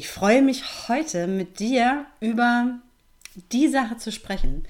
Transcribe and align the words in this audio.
Ich 0.00 0.08
freue 0.08 0.40
mich 0.40 0.88
heute 0.88 1.26
mit 1.26 1.58
dir 1.58 2.06
über 2.20 2.78
die 3.52 3.68
Sache 3.68 3.98
zu 3.98 4.10
sprechen, 4.10 4.64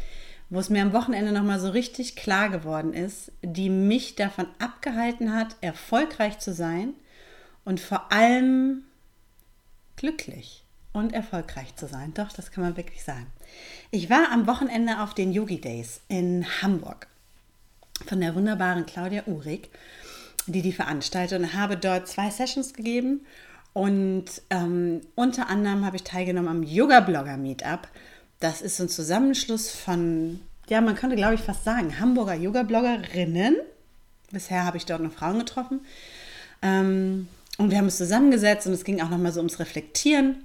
wo 0.48 0.58
es 0.58 0.70
mir 0.70 0.82
am 0.82 0.92
Wochenende 0.92 1.30
nochmal 1.30 1.60
so 1.60 1.70
richtig 1.70 2.16
klar 2.16 2.48
geworden 2.48 2.94
ist, 2.94 3.30
die 3.40 3.70
mich 3.70 4.16
davon 4.16 4.48
abgehalten 4.58 5.32
hat, 5.32 5.54
erfolgreich 5.60 6.40
zu 6.40 6.52
sein 6.52 6.94
und 7.64 7.78
vor 7.78 8.10
allem 8.10 8.82
glücklich 9.94 10.64
und 10.92 11.12
erfolgreich 11.12 11.76
zu 11.76 11.86
sein. 11.86 12.12
Doch, 12.14 12.32
das 12.32 12.50
kann 12.50 12.64
man 12.64 12.76
wirklich 12.76 13.04
sagen. 13.04 13.28
Ich 13.92 14.10
war 14.10 14.32
am 14.32 14.48
Wochenende 14.48 14.98
auf 14.98 15.14
den 15.14 15.30
Yogi 15.30 15.60
Days 15.60 16.00
in 16.08 16.44
Hamburg 16.60 17.06
von 18.04 18.20
der 18.20 18.34
wunderbaren 18.34 18.84
Claudia 18.84 19.22
Uhrig, 19.26 19.70
die 20.48 20.62
die 20.62 20.72
veranstaltet 20.72 21.38
und 21.40 21.54
habe 21.54 21.76
dort 21.76 22.08
zwei 22.08 22.30
Sessions 22.30 22.74
gegeben 22.74 23.20
und 23.72 24.24
ähm, 24.50 25.00
unter 25.14 25.48
anderem 25.48 25.84
habe 25.84 25.96
ich 25.96 26.02
teilgenommen 26.02 26.48
am 26.48 26.62
Yoga-Blogger 26.62 27.36
Meetup. 27.36 27.88
Das 28.40 28.62
ist 28.62 28.76
so 28.76 28.84
ein 28.84 28.88
Zusammenschluss 28.88 29.70
von, 29.70 30.40
ja, 30.68 30.80
man 30.80 30.96
könnte 30.96 31.16
glaube 31.16 31.34
ich 31.34 31.40
fast 31.40 31.64
sagen, 31.64 32.00
Hamburger 32.00 32.34
Yoga-Bloggerinnen. 32.34 33.56
Bisher 34.32 34.64
habe 34.64 34.76
ich 34.76 34.86
dort 34.86 35.02
noch 35.02 35.12
Frauen 35.12 35.38
getroffen. 35.38 35.80
Ähm, 36.62 37.28
und 37.58 37.70
wir 37.70 37.78
haben 37.78 37.84
uns 37.84 37.98
zusammengesetzt 37.98 38.66
und 38.66 38.72
es 38.72 38.84
ging 38.84 39.00
auch 39.00 39.10
nochmal 39.10 39.32
so 39.32 39.40
ums 39.40 39.58
Reflektieren. 39.58 40.44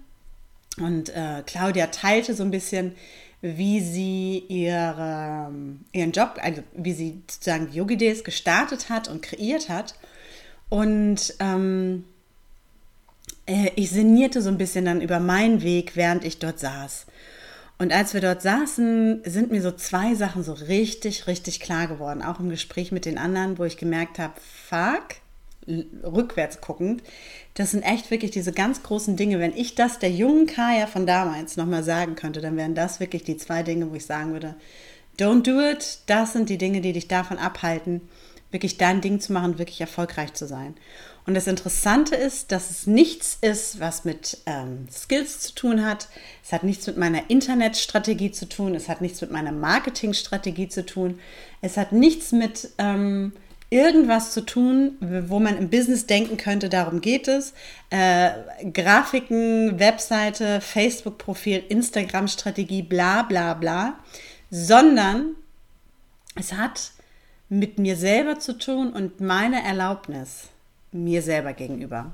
Und 0.77 1.09
äh, 1.09 1.43
Claudia 1.45 1.87
teilte 1.87 2.33
so 2.33 2.43
ein 2.43 2.51
bisschen, 2.51 2.95
wie 3.41 3.79
sie 3.79 4.43
ihre, 4.49 5.51
ihren 5.91 6.11
Job, 6.11 6.37
also 6.41 6.63
wie 6.73 6.93
sie 6.93 7.21
sozusagen 7.29 7.71
Yogi 7.71 7.95
Days 7.95 8.23
gestartet 8.23 8.89
hat 8.89 9.07
und 9.07 9.21
kreiert 9.21 9.69
hat. 9.69 9.95
Und 10.69 11.35
ähm, 11.39 12.05
äh, 13.45 13.71
ich 13.75 13.89
sinnierte 13.89 14.41
so 14.41 14.49
ein 14.49 14.57
bisschen 14.57 14.85
dann 14.85 15.01
über 15.01 15.19
meinen 15.19 15.61
Weg, 15.61 15.95
während 15.95 16.25
ich 16.25 16.39
dort 16.39 16.59
saß. 16.59 17.05
Und 17.77 17.91
als 17.91 18.13
wir 18.13 18.21
dort 18.21 18.41
saßen, 18.41 19.23
sind 19.25 19.51
mir 19.51 19.61
so 19.61 19.71
zwei 19.71 20.15
Sachen 20.15 20.43
so 20.43 20.53
richtig, 20.53 21.27
richtig 21.27 21.59
klar 21.59 21.87
geworden, 21.87 22.21
auch 22.21 22.39
im 22.39 22.49
Gespräch 22.49 22.91
mit 22.91 23.05
den 23.05 23.17
anderen, 23.17 23.57
wo 23.57 23.65
ich 23.65 23.75
gemerkt 23.75 24.17
habe, 24.17 24.33
fuck, 24.39 25.17
rückwärts 25.67 26.61
guckend, 26.61 27.03
das 27.55 27.71
sind 27.71 27.83
echt 27.83 28.11
wirklich 28.11 28.31
diese 28.31 28.53
ganz 28.53 28.83
großen 28.83 29.17
Dinge. 29.17 29.39
Wenn 29.39 29.55
ich 29.55 29.75
das 29.75 29.99
der 29.99 30.11
jungen 30.11 30.45
Kaya 30.45 30.87
von 30.87 31.05
damals 31.05 31.57
nochmal 31.57 31.83
sagen 31.83 32.15
könnte, 32.15 32.39
dann 32.39 32.55
wären 32.55 32.75
das 32.75 32.99
wirklich 32.99 33.23
die 33.23 33.37
zwei 33.37 33.63
Dinge, 33.63 33.91
wo 33.91 33.95
ich 33.95 34.05
sagen 34.05 34.31
würde, 34.31 34.55
don't 35.19 35.43
do 35.43 35.59
it, 35.59 35.99
das 36.05 36.33
sind 36.33 36.49
die 36.49 36.57
Dinge, 36.57 36.81
die 36.81 36.93
dich 36.93 37.07
davon 37.07 37.37
abhalten, 37.37 38.01
wirklich 38.51 38.77
dein 38.77 39.01
Ding 39.01 39.19
zu 39.19 39.33
machen, 39.33 39.57
wirklich 39.57 39.81
erfolgreich 39.81 40.33
zu 40.33 40.47
sein. 40.47 40.75
Und 41.25 41.33
das 41.33 41.47
Interessante 41.47 42.15
ist, 42.15 42.51
dass 42.51 42.69
es 42.69 42.85
nichts 42.85 43.39
ist, 43.41 43.79
was 43.79 44.05
mit 44.05 44.37
ähm, 44.45 44.87
Skills 44.91 45.39
zu 45.41 45.55
tun 45.55 45.83
hat. 45.83 46.07
Es 46.43 46.51
hat 46.51 46.63
nichts 46.63 46.85
mit 46.85 46.97
meiner 46.97 47.29
Internetstrategie 47.31 48.31
zu 48.31 48.47
tun. 48.47 48.75
Es 48.75 48.89
hat 48.89 49.01
nichts 49.01 49.21
mit 49.21 49.31
meiner 49.31 49.51
Marketingstrategie 49.51 50.69
zu 50.69 50.85
tun. 50.85 51.19
Es 51.61 51.77
hat 51.77 51.91
nichts 51.91 52.31
mit 52.31 52.69
ähm, 52.77 53.31
irgendwas 53.71 54.33
zu 54.33 54.45
tun, 54.45 54.97
wo 55.27 55.39
man 55.39 55.57
im 55.57 55.69
Business 55.69 56.05
denken 56.05 56.37
könnte, 56.37 56.69
darum 56.69 57.01
geht 57.01 57.27
es. 57.27 57.53
Äh, 57.89 58.29
Grafiken, 58.71 59.79
Webseite, 59.79 60.61
Facebook-Profil, 60.61 61.63
Instagram-Strategie, 61.69 62.83
bla 62.83 63.23
bla 63.23 63.55
bla. 63.55 63.97
Sondern 64.51 65.35
es 66.35 66.53
hat 66.53 66.91
mit 67.49 67.79
mir 67.79 67.95
selber 67.95 68.37
zu 68.37 68.59
tun 68.59 68.93
und 68.93 69.21
meiner 69.21 69.63
Erlaubnis 69.63 70.49
mir 71.03 71.21
selber 71.21 71.53
gegenüber. 71.53 72.13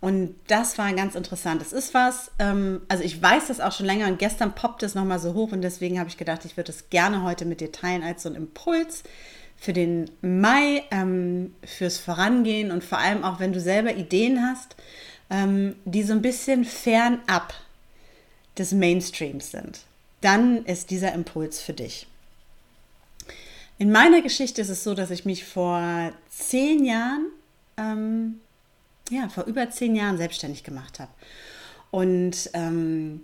Und 0.00 0.34
das 0.48 0.76
war 0.76 0.92
ganz 0.92 1.14
interessant. 1.14 1.62
Es 1.62 1.72
ist 1.72 1.94
was, 1.94 2.30
ähm, 2.38 2.82
also 2.88 3.02
ich 3.02 3.22
weiß 3.22 3.46
das 3.48 3.60
auch 3.60 3.72
schon 3.72 3.86
länger 3.86 4.06
und 4.08 4.18
gestern 4.18 4.54
poppt 4.54 4.82
es 4.82 4.94
nochmal 4.94 5.18
so 5.18 5.32
hoch 5.32 5.52
und 5.52 5.62
deswegen 5.62 5.98
habe 5.98 6.10
ich 6.10 6.18
gedacht, 6.18 6.44
ich 6.44 6.58
würde 6.58 6.72
es 6.72 6.90
gerne 6.90 7.22
heute 7.22 7.46
mit 7.46 7.60
dir 7.60 7.72
teilen 7.72 8.02
als 8.02 8.22
so 8.22 8.28
ein 8.28 8.34
Impuls 8.34 9.02
für 9.56 9.72
den 9.72 10.10
Mai, 10.20 10.84
ähm, 10.90 11.54
fürs 11.64 11.98
Vorangehen 11.98 12.70
und 12.70 12.84
vor 12.84 12.98
allem 12.98 13.24
auch, 13.24 13.40
wenn 13.40 13.54
du 13.54 13.60
selber 13.60 13.94
Ideen 13.94 14.42
hast, 14.42 14.76
ähm, 15.30 15.76
die 15.86 16.02
so 16.02 16.12
ein 16.12 16.20
bisschen 16.20 16.66
fernab 16.66 17.54
des 18.58 18.72
Mainstreams 18.72 19.52
sind. 19.52 19.80
Dann 20.20 20.66
ist 20.66 20.90
dieser 20.90 21.14
Impuls 21.14 21.62
für 21.62 21.72
dich. 21.72 22.06
In 23.78 23.90
meiner 23.90 24.20
Geschichte 24.20 24.60
ist 24.60 24.68
es 24.68 24.84
so, 24.84 24.94
dass 24.94 25.10
ich 25.10 25.24
mich 25.24 25.44
vor 25.44 26.12
zehn 26.28 26.84
Jahren 26.84 27.26
ähm, 27.76 28.40
ja, 29.10 29.28
vor 29.28 29.44
über 29.44 29.70
zehn 29.70 29.94
Jahren 29.94 30.16
selbstständig 30.16 30.64
gemacht 30.64 31.00
habe. 31.00 31.10
Und 31.90 32.50
ähm, 32.54 33.20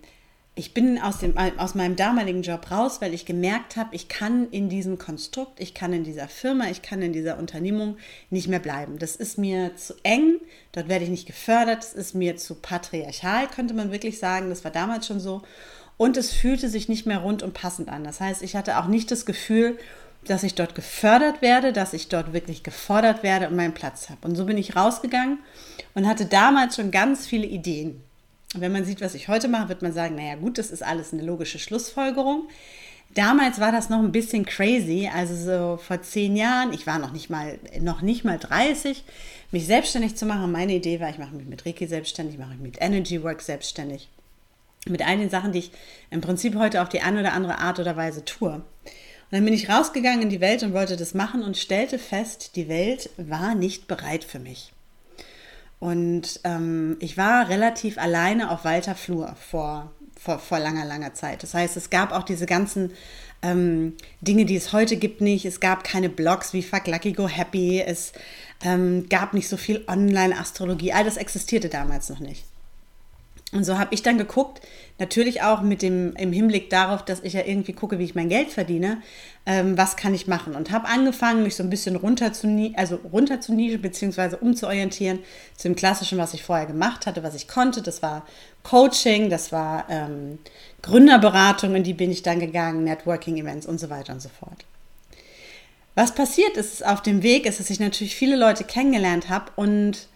ich 0.54 0.74
bin 0.74 1.00
aus, 1.00 1.18
dem, 1.18 1.36
aus 1.56 1.74
meinem 1.74 1.96
damaligen 1.96 2.42
Job 2.42 2.70
raus, 2.70 3.00
weil 3.00 3.14
ich 3.14 3.24
gemerkt 3.24 3.76
habe, 3.76 3.94
ich 3.94 4.08
kann 4.08 4.50
in 4.50 4.68
diesem 4.68 4.98
Konstrukt, 4.98 5.58
ich 5.58 5.74
kann 5.74 5.92
in 5.92 6.04
dieser 6.04 6.28
Firma, 6.28 6.68
ich 6.68 6.82
kann 6.82 7.00
in 7.00 7.12
dieser 7.12 7.38
Unternehmung 7.38 7.96
nicht 8.28 8.48
mehr 8.48 8.58
bleiben. 8.58 8.98
Das 8.98 9.16
ist 9.16 9.38
mir 9.38 9.74
zu 9.76 9.94
eng, 10.02 10.36
dort 10.72 10.88
werde 10.88 11.04
ich 11.04 11.10
nicht 11.10 11.26
gefördert, 11.26 11.82
es 11.82 11.94
ist 11.94 12.14
mir 12.14 12.36
zu 12.36 12.56
patriarchal, 12.56 13.48
könnte 13.48 13.74
man 13.74 13.90
wirklich 13.90 14.18
sagen. 14.18 14.50
Das 14.50 14.64
war 14.64 14.70
damals 14.70 15.06
schon 15.06 15.20
so. 15.20 15.42
Und 15.96 16.16
es 16.16 16.32
fühlte 16.32 16.68
sich 16.68 16.88
nicht 16.88 17.06
mehr 17.06 17.18
rund 17.18 17.42
und 17.42 17.54
passend 17.54 17.88
an. 17.88 18.04
Das 18.04 18.20
heißt, 18.20 18.42
ich 18.42 18.56
hatte 18.56 18.78
auch 18.78 18.86
nicht 18.86 19.10
das 19.10 19.26
Gefühl, 19.26 19.78
dass 20.26 20.42
ich 20.42 20.54
dort 20.54 20.74
gefördert 20.74 21.42
werde, 21.42 21.72
dass 21.72 21.92
ich 21.92 22.08
dort 22.08 22.32
wirklich 22.32 22.62
gefordert 22.62 23.22
werde 23.22 23.48
und 23.48 23.56
meinen 23.56 23.74
Platz 23.74 24.10
habe. 24.10 24.26
Und 24.28 24.36
so 24.36 24.44
bin 24.44 24.58
ich 24.58 24.76
rausgegangen 24.76 25.38
und 25.94 26.06
hatte 26.06 26.26
damals 26.26 26.76
schon 26.76 26.90
ganz 26.90 27.26
viele 27.26 27.46
Ideen. 27.46 28.02
Und 28.54 28.60
wenn 28.60 28.72
man 28.72 28.84
sieht, 28.84 29.00
was 29.00 29.14
ich 29.14 29.28
heute 29.28 29.48
mache, 29.48 29.68
wird 29.68 29.82
man 29.82 29.92
sagen, 29.92 30.16
naja 30.16 30.34
gut, 30.34 30.58
das 30.58 30.70
ist 30.70 30.82
alles 30.82 31.12
eine 31.12 31.22
logische 31.22 31.58
Schlussfolgerung. 31.58 32.48
Damals 33.14 33.58
war 33.58 33.72
das 33.72 33.88
noch 33.88 33.98
ein 33.98 34.12
bisschen 34.12 34.44
crazy, 34.46 35.10
also 35.12 35.34
so 35.34 35.76
vor 35.78 36.00
zehn 36.00 36.36
Jahren, 36.36 36.72
ich 36.72 36.86
war 36.86 37.00
noch 37.00 37.10
nicht 37.12 37.28
mal, 37.28 37.58
noch 37.80 38.02
nicht 38.02 38.24
mal 38.24 38.38
30, 38.38 39.02
mich 39.50 39.66
selbstständig 39.66 40.14
zu 40.14 40.26
machen. 40.26 40.52
Meine 40.52 40.74
Idee 40.74 41.00
war, 41.00 41.10
ich 41.10 41.18
mache 41.18 41.34
mich 41.34 41.46
mit 41.46 41.66
Reiki 41.66 41.88
selbstständig, 41.88 42.38
mache 42.38 42.50
mich 42.50 42.60
mit 42.60 42.76
Energy 42.80 43.22
Work 43.24 43.42
selbstständig. 43.42 44.08
Mit 44.86 45.06
all 45.06 45.18
den 45.18 45.28
Sachen, 45.28 45.50
die 45.52 45.58
ich 45.58 45.72
im 46.10 46.20
Prinzip 46.20 46.54
heute 46.54 46.82
auf 46.82 46.88
die 46.88 47.00
eine 47.00 47.20
oder 47.20 47.32
andere 47.32 47.58
Art 47.58 47.80
oder 47.80 47.96
Weise 47.96 48.24
tue. 48.24 48.62
Und 49.30 49.36
dann 49.36 49.44
bin 49.44 49.54
ich 49.54 49.68
rausgegangen 49.68 50.22
in 50.22 50.28
die 50.28 50.40
Welt 50.40 50.64
und 50.64 50.72
wollte 50.72 50.96
das 50.96 51.14
machen 51.14 51.42
und 51.42 51.56
stellte 51.56 52.00
fest, 52.00 52.56
die 52.56 52.68
Welt 52.68 53.10
war 53.16 53.54
nicht 53.54 53.86
bereit 53.86 54.24
für 54.24 54.40
mich. 54.40 54.72
Und 55.78 56.40
ähm, 56.42 56.96
ich 56.98 57.16
war 57.16 57.48
relativ 57.48 57.96
alleine 57.96 58.50
auf 58.50 58.64
weiter 58.64 58.96
Flur 58.96 59.34
vor, 59.36 59.92
vor, 60.18 60.40
vor 60.40 60.58
langer, 60.58 60.84
langer 60.84 61.14
Zeit. 61.14 61.44
Das 61.44 61.54
heißt, 61.54 61.76
es 61.76 61.90
gab 61.90 62.12
auch 62.12 62.24
diese 62.24 62.46
ganzen 62.46 62.92
ähm, 63.42 63.94
Dinge, 64.20 64.46
die 64.46 64.56
es 64.56 64.72
heute 64.72 64.96
gibt, 64.96 65.20
nicht. 65.20 65.44
Es 65.44 65.60
gab 65.60 65.84
keine 65.84 66.08
Blogs 66.08 66.52
wie 66.52 66.62
Fuck 66.62 66.88
Lucky 66.88 67.12
Go 67.12 67.28
Happy. 67.28 67.80
Es 67.80 68.12
ähm, 68.64 69.08
gab 69.08 69.32
nicht 69.32 69.48
so 69.48 69.56
viel 69.56 69.84
Online-Astrologie. 69.86 70.92
All 70.92 71.04
das 71.04 71.16
existierte 71.16 71.68
damals 71.68 72.08
noch 72.08 72.20
nicht. 72.20 72.44
Und 73.52 73.64
so 73.64 73.78
habe 73.78 73.92
ich 73.92 74.02
dann 74.02 74.16
geguckt, 74.16 74.60
natürlich 74.98 75.42
auch 75.42 75.60
mit 75.60 75.82
dem 75.82 76.14
im 76.14 76.32
Hinblick 76.32 76.70
darauf, 76.70 77.04
dass 77.04 77.20
ich 77.20 77.32
ja 77.32 77.42
irgendwie 77.44 77.72
gucke, 77.72 77.98
wie 77.98 78.04
ich 78.04 78.14
mein 78.14 78.28
Geld 78.28 78.50
verdiene, 78.50 79.02
ähm, 79.44 79.76
was 79.76 79.96
kann 79.96 80.14
ich 80.14 80.28
machen 80.28 80.54
und 80.54 80.70
habe 80.70 80.86
angefangen, 80.86 81.42
mich 81.42 81.56
so 81.56 81.64
ein 81.64 81.70
bisschen 81.70 81.96
runter 81.96 82.32
zu 82.32 82.46
also 82.76 83.00
runter 83.12 83.40
zu 83.40 83.52
nischen 83.52 83.82
beziehungsweise 83.82 84.36
umzuorientieren 84.36 85.18
zu 85.56 85.68
dem 85.68 85.74
klassischen, 85.74 86.16
was 86.18 86.32
ich 86.32 86.44
vorher 86.44 86.66
gemacht 86.66 87.06
hatte, 87.06 87.24
was 87.24 87.34
ich 87.34 87.48
konnte. 87.48 87.82
Das 87.82 88.02
war 88.02 88.24
Coaching, 88.62 89.30
das 89.30 89.50
war 89.50 89.86
ähm, 89.88 90.38
Gründerberatung, 90.82 91.74
in 91.74 91.82
die 91.82 91.94
bin 91.94 92.12
ich 92.12 92.22
dann 92.22 92.38
gegangen, 92.38 92.84
Networking-Events 92.84 93.66
und 93.66 93.80
so 93.80 93.90
weiter 93.90 94.12
und 94.12 94.22
so 94.22 94.28
fort. 94.28 94.64
Was 95.96 96.14
passiert 96.14 96.56
ist 96.56 96.86
auf 96.86 97.02
dem 97.02 97.24
Weg, 97.24 97.46
ist, 97.46 97.58
dass 97.58 97.68
ich 97.68 97.80
natürlich 97.80 98.14
viele 98.14 98.36
Leute 98.36 98.62
kennengelernt 98.62 99.28
habe 99.28 99.50
und 99.56 100.06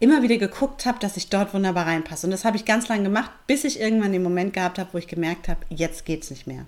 immer 0.00 0.22
wieder 0.22 0.38
geguckt 0.38 0.86
habe, 0.86 0.98
dass 0.98 1.16
ich 1.16 1.28
dort 1.28 1.54
wunderbar 1.54 1.86
reinpasse. 1.86 2.26
Und 2.26 2.32
das 2.32 2.44
habe 2.44 2.56
ich 2.56 2.64
ganz 2.64 2.88
lange 2.88 3.04
gemacht, 3.04 3.30
bis 3.46 3.64
ich 3.64 3.78
irgendwann 3.80 4.12
den 4.12 4.22
Moment 4.22 4.52
gehabt 4.52 4.78
habe, 4.78 4.90
wo 4.92 4.98
ich 4.98 5.06
gemerkt 5.06 5.48
habe, 5.48 5.60
jetzt 5.68 6.04
geht 6.04 6.24
es 6.24 6.30
nicht 6.30 6.46
mehr. 6.46 6.66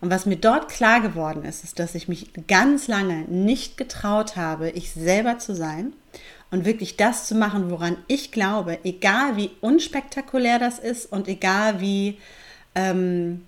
Und 0.00 0.10
was 0.10 0.26
mir 0.26 0.36
dort 0.36 0.68
klar 0.68 1.00
geworden 1.00 1.44
ist, 1.44 1.64
ist, 1.64 1.78
dass 1.78 1.94
ich 1.94 2.06
mich 2.06 2.30
ganz 2.46 2.86
lange 2.86 3.22
nicht 3.22 3.76
getraut 3.76 4.36
habe, 4.36 4.70
ich 4.70 4.92
selber 4.92 5.38
zu 5.38 5.54
sein, 5.54 5.92
und 6.50 6.64
wirklich 6.64 6.96
das 6.96 7.26
zu 7.26 7.34
machen, 7.34 7.70
woran 7.70 7.96
ich 8.06 8.32
glaube, 8.32 8.78
egal 8.84 9.36
wie 9.36 9.50
unspektakulär 9.60 10.58
das 10.58 10.78
ist 10.78 11.10
und 11.12 11.28
egal 11.28 11.80
wie 11.80 12.18
ähm, 12.74 13.44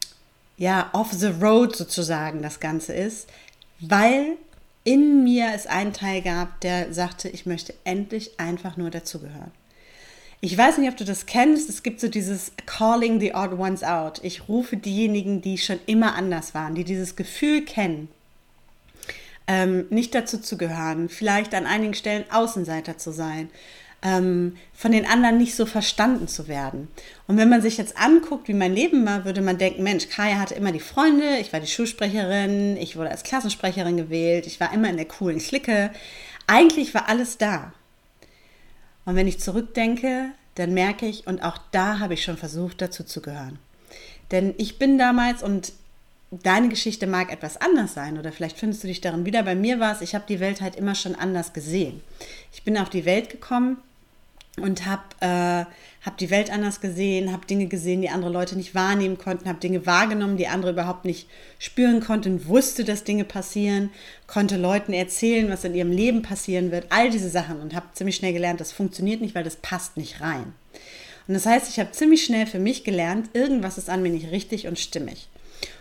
ja 0.58 0.90
off 0.92 1.12
the 1.12 1.32
road 1.40 1.74
sozusagen 1.74 2.42
das 2.42 2.60
Ganze 2.60 2.92
ist, 2.92 3.28
weil 3.80 4.36
in 4.84 5.24
mir 5.24 5.52
es 5.54 5.66
einen 5.66 5.92
Teil 5.92 6.22
gab, 6.22 6.60
der 6.60 6.92
sagte, 6.92 7.28
ich 7.28 7.46
möchte 7.46 7.74
endlich 7.84 8.38
einfach 8.38 8.76
nur 8.76 8.90
dazugehören. 8.90 9.52
Ich 10.42 10.56
weiß 10.56 10.78
nicht, 10.78 10.88
ob 10.88 10.96
du 10.96 11.04
das 11.04 11.26
kennst. 11.26 11.68
Es 11.68 11.82
gibt 11.82 12.00
so 12.00 12.08
dieses 12.08 12.52
Calling 12.64 13.20
the 13.20 13.34
Odd 13.34 13.58
Ones 13.58 13.84
Out. 13.84 14.20
Ich 14.22 14.48
rufe 14.48 14.78
diejenigen, 14.78 15.42
die 15.42 15.58
schon 15.58 15.78
immer 15.84 16.14
anders 16.14 16.54
waren, 16.54 16.74
die 16.74 16.84
dieses 16.84 17.14
Gefühl 17.14 17.62
kennen, 17.62 18.08
ähm, 19.46 19.86
nicht 19.90 20.14
dazu 20.14 20.38
zu 20.38 20.56
gehören, 20.56 21.10
vielleicht 21.10 21.54
an 21.54 21.66
einigen 21.66 21.92
Stellen 21.92 22.24
Außenseiter 22.30 22.96
zu 22.96 23.12
sein, 23.12 23.50
ähm, 24.02 24.56
von 24.72 24.92
den 24.92 25.06
anderen 25.06 25.38
nicht 25.38 25.54
so 25.54 25.66
verstanden 25.66 26.26
zu 26.26 26.48
werden. 26.48 26.88
Und 27.26 27.36
wenn 27.36 27.48
man 27.48 27.62
sich 27.62 27.76
jetzt 27.76 27.98
anguckt, 27.98 28.48
wie 28.48 28.54
mein 28.54 28.74
Leben 28.74 29.04
war, 29.04 29.24
würde 29.24 29.42
man 29.42 29.58
denken, 29.58 29.82
Mensch, 29.82 30.08
Kaya 30.08 30.38
hatte 30.38 30.54
immer 30.54 30.72
die 30.72 30.80
Freunde, 30.80 31.38
ich 31.38 31.52
war 31.52 31.60
die 31.60 31.66
Schulsprecherin, 31.66 32.76
ich 32.76 32.96
wurde 32.96 33.10
als 33.10 33.22
Klassensprecherin 33.22 33.96
gewählt, 33.96 34.46
ich 34.46 34.58
war 34.60 34.72
immer 34.72 34.88
in 34.88 34.96
der 34.96 35.06
coolen 35.06 35.38
Clique. 35.38 35.90
Eigentlich 36.46 36.94
war 36.94 37.08
alles 37.08 37.38
da. 37.38 37.72
Und 39.04 39.16
wenn 39.16 39.28
ich 39.28 39.40
zurückdenke, 39.40 40.30
dann 40.54 40.72
merke 40.74 41.06
ich, 41.06 41.26
und 41.26 41.42
auch 41.42 41.58
da 41.70 41.98
habe 41.98 42.14
ich 42.14 42.24
schon 42.24 42.36
versucht, 42.36 42.80
dazu 42.80 43.04
zu 43.04 43.20
gehören. 43.20 43.58
Denn 44.30 44.54
ich 44.56 44.78
bin 44.78 44.98
damals, 44.98 45.42
und 45.42 45.72
deine 46.30 46.68
Geschichte 46.68 47.06
mag 47.06 47.32
etwas 47.32 47.56
anders 47.60 47.94
sein 47.94 48.16
oder 48.16 48.30
vielleicht 48.30 48.56
findest 48.56 48.84
du 48.84 48.88
dich 48.88 49.00
darin 49.00 49.26
wieder. 49.26 49.42
Bei 49.42 49.54
mir 49.54 49.80
war 49.80 49.92
es, 49.92 50.00
ich 50.00 50.14
habe 50.14 50.24
die 50.28 50.38
Welt 50.38 50.60
halt 50.60 50.76
immer 50.76 50.94
schon 50.94 51.16
anders 51.16 51.52
gesehen. 51.52 52.00
Ich 52.52 52.62
bin 52.62 52.78
auf 52.78 52.88
die 52.88 53.04
Welt 53.04 53.30
gekommen 53.30 53.78
und 54.58 54.86
habe 54.86 55.02
äh, 55.20 55.64
hab 56.04 56.16
die 56.18 56.30
Welt 56.30 56.50
anders 56.50 56.80
gesehen, 56.80 57.32
habe 57.32 57.46
Dinge 57.46 57.66
gesehen, 57.66 58.00
die 58.00 58.08
andere 58.08 58.30
Leute 58.30 58.56
nicht 58.56 58.74
wahrnehmen 58.74 59.18
konnten, 59.18 59.48
habe 59.48 59.60
Dinge 59.60 59.86
wahrgenommen, 59.86 60.36
die 60.36 60.48
andere 60.48 60.72
überhaupt 60.72 61.04
nicht 61.04 61.28
spüren 61.58 62.00
konnten, 62.00 62.46
wusste, 62.46 62.84
dass 62.84 63.04
Dinge 63.04 63.24
passieren, 63.24 63.90
konnte 64.26 64.56
Leuten 64.56 64.92
erzählen, 64.92 65.50
was 65.50 65.64
in 65.64 65.74
ihrem 65.74 65.92
Leben 65.92 66.22
passieren 66.22 66.70
wird, 66.70 66.86
all 66.90 67.10
diese 67.10 67.28
Sachen 67.28 67.60
und 67.60 67.74
habe 67.74 67.86
ziemlich 67.92 68.16
schnell 68.16 68.32
gelernt, 68.32 68.60
das 68.60 68.72
funktioniert 68.72 69.20
nicht, 69.20 69.34
weil 69.34 69.44
das 69.44 69.56
passt 69.56 69.96
nicht 69.96 70.20
rein. 70.20 70.54
Und 71.28 71.34
das 71.34 71.46
heißt, 71.46 71.68
ich 71.68 71.78
habe 71.78 71.92
ziemlich 71.92 72.24
schnell 72.24 72.46
für 72.46 72.58
mich 72.58 72.82
gelernt, 72.82 73.30
irgendwas 73.34 73.78
ist 73.78 73.90
an 73.90 74.02
mir 74.02 74.10
nicht 74.10 74.30
richtig 74.30 74.66
und 74.66 74.78
stimmig. 74.78 75.28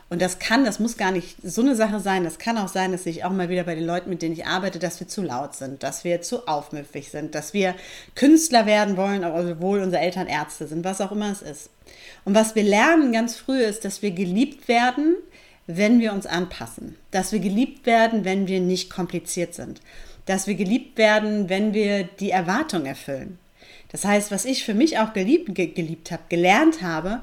Und 0.10 0.24
das 0.24 0.40
kann, 0.40 0.66
das 0.66 0.80
muss 0.80 0.98
gar 0.98 1.12
nicht 1.12 1.38
so 1.44 1.62
eine 1.62 1.76
Sache 1.76 2.00
sein. 2.00 2.24
Das 2.24 2.40
kann 2.40 2.58
auch 2.58 2.68
sein, 2.68 2.92
dass 2.92 3.06
ich 3.06 3.24
auch 3.24 3.32
mal 3.32 3.50
wieder 3.50 3.64
bei 3.64 3.76
den 3.76 3.86
Leuten, 3.86 4.10
mit 4.10 4.24
denen 4.24 4.34
ich 4.34 4.48
arbeite, 4.48 4.80
dass 4.80 5.00
wir 5.00 5.08
zu 5.08 5.22
laut 5.22 5.56
sind, 5.56 5.84
dass 5.84 6.04
wir 6.04 6.22
zu 6.22 6.48
aufmüpfig 6.48 7.12
sind, 7.12 7.36
dass 7.36 7.54
wir 7.54 7.76
Künstler 8.16 8.66
werden 8.66 8.98
wollen, 8.98 9.24
obwohl 9.24 9.82
unsere 9.82 10.02
Eltern 10.02 10.28
Ärzte 10.28 10.68
sind, 10.68 10.84
was 10.84 11.02
auch 11.02 11.12
immer 11.12 11.32
es 11.32 11.44
ist. 11.44 11.70
Und 12.26 12.34
was 12.34 12.56
wir 12.56 12.64
lernen 12.64 13.12
ganz 13.12 13.36
früh 13.36 13.62
ist, 13.62 13.86
dass 13.86 14.02
wir 14.02 14.12
geliebt 14.12 14.68
werden, 14.68 15.16
wenn 15.68 16.00
wir 16.00 16.14
uns 16.14 16.26
anpassen. 16.26 16.96
Dass 17.12 17.32
wir 17.32 17.40
geliebt 17.40 17.86
werden, 17.86 18.26
wenn 18.26 18.48
wir 18.48 18.60
nicht 18.60 18.90
kompliziert 18.90 19.54
sind. 19.54 19.80
Dass 20.26 20.48
wir 20.48 20.56
geliebt 20.56 20.98
werden, 20.98 21.50
wenn 21.50 21.74
wir 21.74 22.04
die 22.04 22.32
Erwartung 22.32 22.88
erfüllen. 22.88 23.38
Das 23.92 24.06
heißt, 24.06 24.32
was 24.32 24.46
ich 24.46 24.64
für 24.64 24.74
mich 24.74 24.98
auch 24.98 25.14
geliebt, 25.14 25.54
geliebt 25.54 26.12
habe, 26.12 26.24
gelernt 26.30 26.82
habe, 26.82 27.22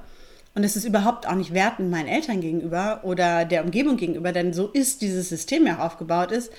und 0.56 0.64
es 0.64 0.74
ist 0.74 0.86
überhaupt 0.86 1.28
auch 1.28 1.34
nicht 1.34 1.52
wertend 1.52 1.90
meinen 1.90 2.08
Eltern 2.08 2.40
gegenüber 2.40 3.00
oder 3.02 3.44
der 3.44 3.62
Umgebung 3.62 3.98
gegenüber, 3.98 4.32
denn 4.32 4.54
so 4.54 4.68
ist 4.68 5.02
dieses 5.02 5.28
System 5.28 5.66
ja 5.66 5.84
aufgebaut 5.84 6.32
ist, 6.32 6.50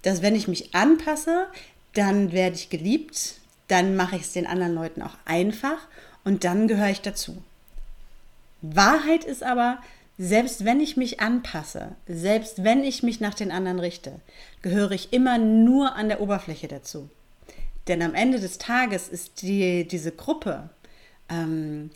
dass 0.00 0.22
wenn 0.22 0.34
ich 0.34 0.48
mich 0.48 0.74
anpasse, 0.74 1.48
dann 1.92 2.32
werde 2.32 2.56
ich 2.56 2.70
geliebt, 2.70 3.34
dann 3.68 3.94
mache 3.94 4.16
ich 4.16 4.22
es 4.22 4.32
den 4.32 4.46
anderen 4.46 4.74
Leuten 4.74 5.02
auch 5.02 5.18
einfach 5.26 5.76
und 6.24 6.44
dann 6.44 6.66
gehöre 6.66 6.88
ich 6.88 7.02
dazu. 7.02 7.42
Wahrheit 8.62 9.24
ist 9.24 9.42
aber, 9.42 9.78
selbst 10.16 10.64
wenn 10.64 10.80
ich 10.80 10.96
mich 10.96 11.20
anpasse, 11.20 11.94
selbst 12.08 12.64
wenn 12.64 12.82
ich 12.82 13.02
mich 13.02 13.20
nach 13.20 13.34
den 13.34 13.52
anderen 13.52 13.80
richte, 13.80 14.12
gehöre 14.62 14.92
ich 14.92 15.12
immer 15.12 15.36
nur 15.36 15.94
an 15.94 16.08
der 16.08 16.22
Oberfläche 16.22 16.68
dazu. 16.68 17.10
Denn 17.86 18.00
am 18.00 18.14
Ende 18.14 18.40
des 18.40 18.56
Tages 18.56 19.10
ist 19.10 19.42
die, 19.42 19.86
diese 19.86 20.12
Gruppe, 20.12 20.70
ähm, 21.28 21.90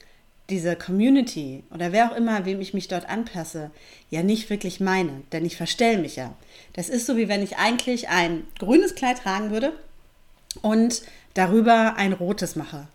diese 0.51 0.77
Community 0.77 1.65
oder 1.75 1.93
wer 1.93 2.11
auch 2.11 2.17
immer, 2.17 2.45
wem 2.45 2.61
ich 2.61 2.75
mich 2.75 2.89
dort 2.89 3.09
anpasse, 3.09 3.71
ja 4.11 4.23
nicht 4.23 4.49
wirklich 4.49 4.81
meine, 4.81 5.23
denn 5.33 5.45
ich 5.45 5.57
verstelle 5.57 5.99
mich 5.99 6.17
ja. 6.17 6.35
Das 6.73 6.89
ist 6.89 7.07
so, 7.07 7.17
wie 7.17 7.29
wenn 7.29 7.43
ich 7.43 7.57
eigentlich 7.57 8.09
ein 8.09 8.45
grünes 8.59 8.95
Kleid 8.95 9.19
tragen 9.19 9.51
würde 9.51 9.73
und 10.63 11.03
darüber 11.35 11.97
ein 11.97 12.13
rotes 12.13 12.57
mache, 12.57 12.87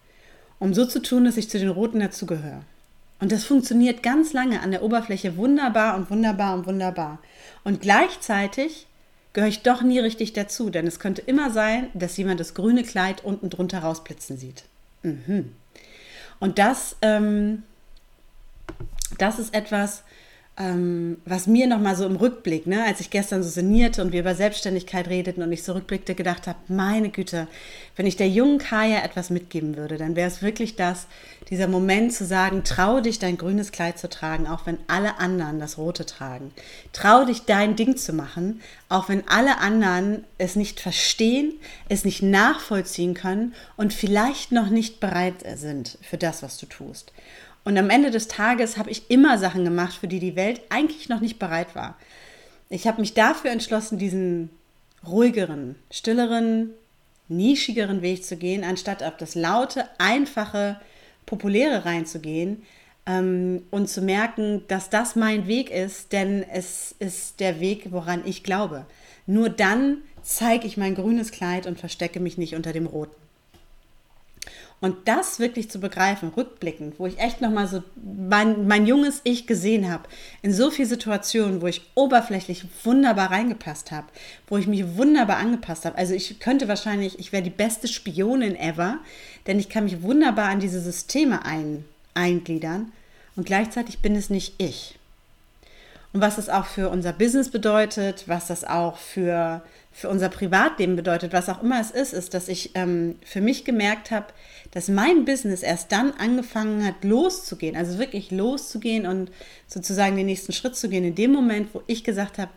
um 0.60 0.74
so 0.74 0.86
zu 0.86 1.02
tun, 1.02 1.26
dass 1.26 1.38
ich 1.38 1.50
zu 1.50 1.60
den 1.60 1.70
roten 1.70 2.00
dazugehöre. 2.00 2.62
Und 3.20 3.32
das 3.32 3.44
funktioniert 3.44 4.02
ganz 4.02 4.34
lange 4.34 4.62
an 4.62 4.72
der 4.72 4.82
Oberfläche 4.82 5.38
wunderbar 5.38 5.96
und 5.96 6.10
wunderbar 6.10 6.56
und 6.56 6.66
wunderbar. 6.66 7.20
Und 7.64 7.82
gleichzeitig 7.82 8.88
gehöre 9.34 9.50
ich 9.50 9.62
doch 9.62 9.84
nie 9.84 10.00
richtig 10.00 10.34
dazu, 10.34 10.70
denn 10.70 10.88
es 10.88 11.00
könnte 11.00 11.22
immer 11.22 11.52
sein, 11.52 11.90
dass 11.94 12.18
jemand 12.18 12.40
das 12.40 12.56
grüne 12.56 12.84
Kleid 12.84 13.24
unten 13.24 13.50
drunter 13.50 13.80
rausblitzen 13.80 14.38
sieht. 14.38 14.64
Mhm. 15.04 15.54
Und 16.42 16.58
das, 16.58 16.98
ähm, 17.04 17.64
das 19.20 19.40
ist 19.40 19.54
etwas, 19.54 20.04
ähm, 20.58 21.18
was 21.26 21.48
mir 21.48 21.66
nochmal 21.66 21.96
so 21.96 22.06
im 22.06 22.18
Rückblick, 22.18 22.68
ne, 22.68 22.84
als 22.84 23.00
ich 23.00 23.10
gestern 23.10 23.42
so 23.42 23.50
sinnierte 23.50 24.02
und 24.02 24.12
wir 24.12 24.20
über 24.20 24.36
Selbstständigkeit 24.36 25.08
redeten 25.08 25.42
und 25.42 25.52
ich 25.54 25.64
so 25.64 25.72
rückblickte, 25.72 26.14
gedacht 26.14 26.46
habe, 26.46 26.60
meine 26.68 27.10
Güte, 27.10 27.48
wenn 27.96 28.06
ich 28.06 28.18
der 28.18 28.28
jungen 28.28 28.58
Kaya 28.58 29.02
etwas 29.02 29.30
mitgeben 29.30 29.78
würde, 29.78 29.98
dann 29.98 30.18
wäre 30.18 30.28
es 30.28 30.42
wirklich 30.42 30.76
das, 30.76 31.08
dieser 31.50 31.70
Moment 31.70 32.14
zu 32.14 32.26
sagen, 32.26 32.64
trau 32.66 33.00
dich, 33.00 33.18
dein 33.18 33.38
grünes 33.38 33.72
Kleid 33.72 33.98
zu 33.98 34.10
tragen, 34.10 34.46
auch 34.46 34.66
wenn 34.66 34.78
alle 34.88 35.20
anderen 35.20 35.60
das 35.60 35.78
rote 35.78 36.06
tragen. 36.06 36.52
Trau 36.92 37.24
dich, 37.24 37.44
dein 37.46 37.78
Ding 37.78 37.96
zu 37.96 38.12
machen, 38.12 38.62
auch 38.90 39.08
wenn 39.08 39.26
alle 39.30 39.60
anderen 39.60 40.26
es 40.38 40.58
nicht 40.58 40.82
verstehen, 40.82 41.54
es 41.88 42.04
nicht 42.04 42.24
nachvollziehen 42.24 43.14
können 43.14 43.54
und 43.78 43.94
vielleicht 43.94 44.52
noch 44.52 44.70
nicht 44.70 45.00
bereit 45.00 45.46
sind 45.56 45.98
für 46.02 46.18
das, 46.18 46.44
was 46.44 46.58
du 46.58 46.66
tust. 46.66 47.14
Und 47.64 47.78
am 47.78 47.90
Ende 47.90 48.12
des 48.12 48.28
Tages 48.28 48.78
habe 48.78 48.90
ich 48.90 49.10
immer 49.10 49.38
Sachen 49.38 49.64
gemacht, 49.64 49.94
für 49.94 50.08
die 50.08 50.20
die 50.20 50.36
Welt 50.36 50.62
eigentlich 50.70 51.10
noch 51.10 51.22
nicht 51.22 51.40
bereit 51.40 51.76
war. 51.76 51.98
Ich 52.70 52.88
habe 52.88 53.02
mich 53.02 53.14
dafür 53.14 53.52
entschlossen, 53.52 53.98
diesen 53.98 54.50
ruhigeren, 55.06 55.76
stilleren, 55.92 56.72
nischigeren 57.28 58.02
Weg 58.02 58.24
zu 58.24 58.38
gehen, 58.38 58.64
anstatt 58.64 59.04
auf 59.04 59.18
das 59.18 59.36
laute, 59.36 59.86
einfache, 59.98 60.80
populäre 61.26 61.86
reinzugehen 61.86 62.64
ähm, 63.06 63.64
und 63.72 63.90
zu 63.90 64.02
merken, 64.02 64.64
dass 64.68 64.90
das 64.90 65.16
mein 65.16 65.48
Weg 65.48 65.70
ist, 65.70 66.14
denn 66.14 66.44
es 66.44 66.96
ist 67.00 67.40
der 67.40 67.60
Weg, 67.60 67.92
woran 67.92 68.24
ich 68.26 68.44
glaube. 68.44 68.86
Nur 69.28 69.50
dann 69.50 69.98
zeige 70.24 70.68
ich 70.68 70.78
mein 70.78 70.96
grünes 70.96 71.32
Kleid 71.32 71.68
und 71.68 71.80
verstecke 71.80 72.20
mich 72.20 72.38
nicht 72.38 72.56
unter 72.56 72.74
dem 72.74 72.86
roten. 72.86 73.21
Und 74.82 75.08
das 75.08 75.40
wirklich 75.40 75.70
zu 75.70 75.80
begreifen, 75.80 76.30
rückblickend, 76.36 77.00
wo 77.00 77.06
ich 77.06 77.20
echt 77.20 77.40
nochmal 77.40 77.68
so 77.68 77.84
mein, 77.96 78.66
mein 78.66 78.88
junges 78.88 79.22
Ich 79.24 79.46
gesehen 79.46 79.92
habe, 79.92 80.10
in 80.42 80.52
so 80.52 80.72
vielen 80.72 80.90
Situationen, 80.90 81.62
wo 81.62 81.68
ich 81.68 81.84
oberflächlich 81.94 82.66
wunderbar 82.84 83.30
reingepasst 83.30 83.92
habe, 83.92 84.08
wo 84.48 84.58
ich 84.58 84.66
mich 84.66 84.98
wunderbar 84.98 85.38
angepasst 85.38 85.86
habe. 85.86 86.00
Also 86.00 86.16
ich 86.16 86.40
könnte 86.40 86.68
wahrscheinlich, 86.68 87.20
ich 87.20 87.32
wäre 87.32 87.44
die 87.44 87.52
beste 87.52 87.88
Spionin 87.88 88.56
ever, 88.56 88.98
denn 89.46 89.60
ich 89.60 89.70
kann 89.70 89.84
mich 89.84 90.02
wunderbar 90.02 90.50
an 90.50 90.60
diese 90.60 90.82
Systeme 90.82 91.46
ein, 91.46 91.86
eingliedern 92.16 92.92
und 93.36 93.46
gleichzeitig 93.46 94.00
bin 94.00 94.16
es 94.16 94.32
nicht 94.32 94.56
ich. 94.58 94.98
Und 96.14 96.22
was 96.22 96.38
es 96.38 96.50
auch 96.50 96.66
für 96.66 96.90
unser 96.90 97.14
Business 97.14 97.50
bedeutet, 97.50 98.28
was 98.28 98.48
das 98.48 98.64
auch 98.64 98.98
für, 98.98 99.62
für 99.92 100.10
unser 100.10 100.30
Privatleben 100.30 100.96
bedeutet, 100.96 101.34
was 101.34 101.50
auch 101.50 101.62
immer 101.62 101.80
es 101.80 101.92
ist, 101.92 102.14
ist, 102.14 102.34
dass 102.34 102.48
ich 102.48 102.72
ähm, 102.76 103.16
für 103.26 103.42
mich 103.42 103.66
gemerkt 103.66 104.10
habe, 104.10 104.28
dass 104.72 104.88
mein 104.88 105.26
Business 105.26 105.64
erst 105.64 105.92
dann 105.92 106.12
angefangen 106.12 106.86
hat, 106.86 107.04
loszugehen, 107.04 107.76
also 107.76 108.00
wirklich 108.00 108.32
loszugehen 108.32 109.06
und 109.06 109.32
sozusagen 109.68 110.16
den 110.16 110.28
nächsten 110.28 110.54
Schritt 110.54 110.78
zu 110.78 110.88
gehen, 110.88 111.04
in 111.04 111.16
dem 111.16 111.32
Moment, 111.32 111.74
wo 111.74 111.84
ich 111.88 112.04
gesagt 112.04 112.38
habe, 112.38 112.52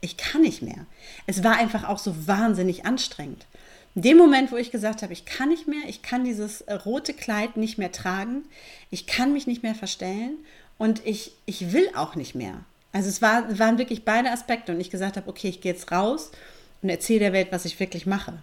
ich 0.00 0.16
kann 0.16 0.40
nicht 0.40 0.62
mehr. 0.62 0.86
Es 1.26 1.44
war 1.44 1.58
einfach 1.58 1.86
auch 1.86 1.98
so 1.98 2.26
wahnsinnig 2.26 2.86
anstrengend. 2.86 3.46
In 3.94 4.02
dem 4.02 4.16
Moment, 4.16 4.50
wo 4.50 4.56
ich 4.56 4.70
gesagt 4.70 5.02
habe, 5.02 5.12
ich 5.12 5.26
kann 5.26 5.50
nicht 5.50 5.68
mehr, 5.68 5.82
ich 5.86 6.00
kann 6.00 6.24
dieses 6.24 6.64
rote 6.86 7.12
Kleid 7.12 7.58
nicht 7.58 7.76
mehr 7.76 7.92
tragen, 7.92 8.44
ich 8.90 9.06
kann 9.06 9.34
mich 9.34 9.46
nicht 9.46 9.62
mehr 9.62 9.74
verstellen 9.74 10.38
und 10.78 11.04
ich, 11.04 11.32
ich 11.44 11.72
will 11.72 11.90
auch 11.94 12.14
nicht 12.14 12.34
mehr. 12.34 12.64
Also 12.92 13.08
es 13.08 13.20
war, 13.20 13.58
waren 13.58 13.78
wirklich 13.78 14.04
beide 14.04 14.30
Aspekte 14.30 14.72
und 14.72 14.80
ich 14.80 14.90
gesagt 14.90 15.16
habe, 15.16 15.28
okay, 15.28 15.48
ich 15.48 15.60
gehe 15.60 15.72
jetzt 15.72 15.92
raus 15.92 16.30
und 16.82 16.88
erzähle 16.88 17.20
der 17.20 17.32
Welt, 17.32 17.48
was 17.50 17.64
ich 17.64 17.78
wirklich 17.78 18.06
mache. 18.06 18.34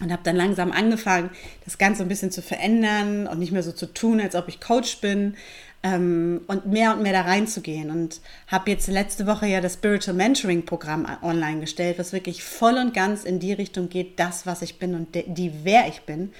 Und 0.00 0.10
habe 0.10 0.22
dann 0.24 0.36
langsam 0.36 0.72
angefangen, 0.72 1.30
das 1.64 1.78
Ganze 1.78 2.02
ein 2.02 2.08
bisschen 2.08 2.32
zu 2.32 2.42
verändern 2.42 3.28
und 3.28 3.38
nicht 3.38 3.52
mehr 3.52 3.62
so 3.62 3.70
zu 3.70 3.86
tun, 3.86 4.20
als 4.20 4.34
ob 4.34 4.48
ich 4.48 4.60
Coach 4.60 5.00
bin 5.00 5.36
ähm, 5.84 6.40
und 6.48 6.66
mehr 6.66 6.94
und 6.94 7.02
mehr 7.02 7.12
da 7.12 7.20
reinzugehen. 7.20 7.90
Und 7.90 8.20
habe 8.48 8.72
jetzt 8.72 8.88
letzte 8.88 9.26
Woche 9.28 9.46
ja 9.46 9.60
das 9.60 9.74
Spiritual 9.74 10.16
Mentoring 10.16 10.64
Programm 10.64 11.06
online 11.22 11.60
gestellt, 11.60 11.98
was 11.98 12.12
wirklich 12.12 12.42
voll 12.42 12.74
und 12.74 12.92
ganz 12.92 13.22
in 13.22 13.38
die 13.38 13.52
Richtung 13.52 13.88
geht, 13.88 14.18
das, 14.18 14.46
was 14.46 14.62
ich 14.62 14.80
bin 14.80 14.96
und 14.96 15.14
die, 15.14 15.52
wer 15.62 15.86
ich 15.86 16.00
bin. 16.02 16.32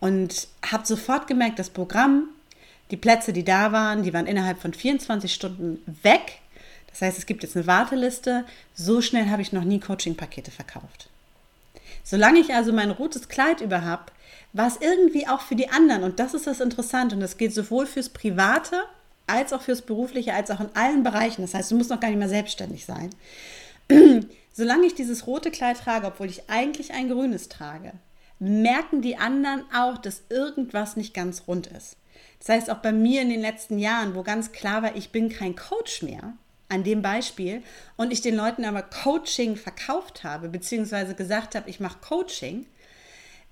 Und 0.00 0.48
habe 0.68 0.86
sofort 0.86 1.28
gemerkt, 1.28 1.60
das 1.60 1.70
Programm, 1.70 2.28
die 2.90 2.96
Plätze, 2.96 3.32
die 3.32 3.44
da 3.44 3.70
waren, 3.70 4.02
die 4.02 4.12
waren 4.12 4.26
innerhalb 4.26 4.58
von 4.58 4.72
24 4.72 5.32
Stunden 5.32 5.78
weg. 6.02 6.40
Das 6.98 7.08
heißt, 7.10 7.18
es 7.18 7.26
gibt 7.26 7.44
jetzt 7.44 7.56
eine 7.56 7.68
Warteliste. 7.68 8.44
So 8.74 9.00
schnell 9.00 9.30
habe 9.30 9.40
ich 9.40 9.52
noch 9.52 9.62
nie 9.62 9.78
Coaching-Pakete 9.78 10.50
verkauft. 10.50 11.08
Solange 12.02 12.40
ich 12.40 12.52
also 12.52 12.72
mein 12.72 12.90
rotes 12.90 13.28
Kleid 13.28 13.60
über 13.60 13.84
habe, 13.84 14.06
war 14.52 14.66
es 14.66 14.78
irgendwie 14.80 15.28
auch 15.28 15.42
für 15.42 15.54
die 15.54 15.68
anderen. 15.68 16.02
Und 16.02 16.18
das 16.18 16.34
ist 16.34 16.48
das 16.48 16.58
Interessante. 16.58 17.14
Und 17.14 17.20
das 17.20 17.36
geht 17.36 17.54
sowohl 17.54 17.86
fürs 17.86 18.08
Private 18.08 18.82
als 19.28 19.52
auch 19.52 19.62
fürs 19.62 19.82
Berufliche, 19.82 20.34
als 20.34 20.50
auch 20.50 20.58
in 20.58 20.74
allen 20.74 21.04
Bereichen. 21.04 21.42
Das 21.42 21.54
heißt, 21.54 21.70
du 21.70 21.76
musst 21.76 21.90
noch 21.90 22.00
gar 22.00 22.08
nicht 22.08 22.18
mehr 22.18 22.28
selbstständig 22.28 22.84
sein. 22.84 23.10
Solange 24.52 24.86
ich 24.86 24.94
dieses 24.96 25.28
rote 25.28 25.52
Kleid 25.52 25.78
trage, 25.78 26.08
obwohl 26.08 26.26
ich 26.26 26.50
eigentlich 26.50 26.92
ein 26.94 27.08
grünes 27.08 27.48
trage, 27.48 27.92
merken 28.40 29.02
die 29.02 29.18
anderen 29.18 29.62
auch, 29.72 29.98
dass 29.98 30.22
irgendwas 30.30 30.96
nicht 30.96 31.14
ganz 31.14 31.44
rund 31.46 31.68
ist. 31.68 31.96
Das 32.40 32.48
heißt, 32.48 32.70
auch 32.70 32.78
bei 32.78 32.90
mir 32.90 33.22
in 33.22 33.28
den 33.28 33.40
letzten 33.40 33.78
Jahren, 33.78 34.16
wo 34.16 34.24
ganz 34.24 34.50
klar 34.50 34.82
war, 34.82 34.96
ich 34.96 35.10
bin 35.10 35.28
kein 35.28 35.54
Coach 35.54 36.02
mehr, 36.02 36.32
an 36.68 36.84
dem 36.84 37.02
Beispiel, 37.02 37.62
und 37.96 38.12
ich 38.12 38.20
den 38.20 38.36
Leuten 38.36 38.64
aber 38.64 38.82
Coaching 38.82 39.56
verkauft 39.56 40.24
habe, 40.24 40.48
beziehungsweise 40.48 41.14
gesagt 41.14 41.54
habe, 41.54 41.68
ich 41.70 41.80
mache 41.80 41.98
Coaching, 42.00 42.66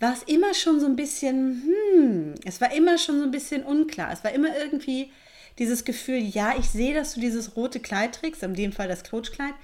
war 0.01 0.13
es 0.13 0.23
immer 0.25 0.53
schon 0.53 0.81
so 0.81 0.87
ein 0.87 0.97
bisschen, 0.97 1.63
hm, 1.65 2.35
es 2.45 2.61
war 2.61 2.75
immer 2.75 2.99
schon 2.99 3.19
so 3.19 3.25
ein 3.25 3.31
bisschen 3.31 3.63
unklar. 3.63 4.13
Es 4.13 4.23
war 4.25 4.33
immer 4.33 4.55
irgendwie 4.57 5.11
dieses 5.59 5.85
Gefühl, 5.85 6.19
ja, 6.19 6.55
ich 6.59 6.69
sehe, 6.69 6.95
dass 6.95 7.15
du 7.15 7.21
dieses 7.21 7.57
rote 7.57 7.81
Kleid 7.81 8.17
trägst, 8.17 8.43
in 8.43 8.55
dem 8.55 8.73
Fall 8.73 8.89
das 8.89 9.09
Coachkleid, 9.09 9.55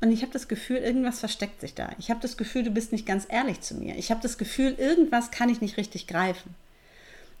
und 0.00 0.10
ich 0.10 0.22
habe 0.22 0.32
das 0.32 0.48
Gefühl, 0.48 0.78
irgendwas 0.78 1.20
versteckt 1.20 1.60
sich 1.60 1.74
da. 1.74 1.90
Ich 1.98 2.10
habe 2.10 2.20
das 2.20 2.36
Gefühl, 2.36 2.62
du 2.62 2.70
bist 2.70 2.92
nicht 2.92 3.06
ganz 3.06 3.26
ehrlich 3.28 3.60
zu 3.60 3.74
mir. 3.74 3.96
Ich 3.96 4.10
habe 4.10 4.20
das 4.20 4.36
Gefühl, 4.38 4.74
irgendwas 4.76 5.30
kann 5.30 5.48
ich 5.48 5.60
nicht 5.60 5.76
richtig 5.76 6.06
greifen. 6.06 6.54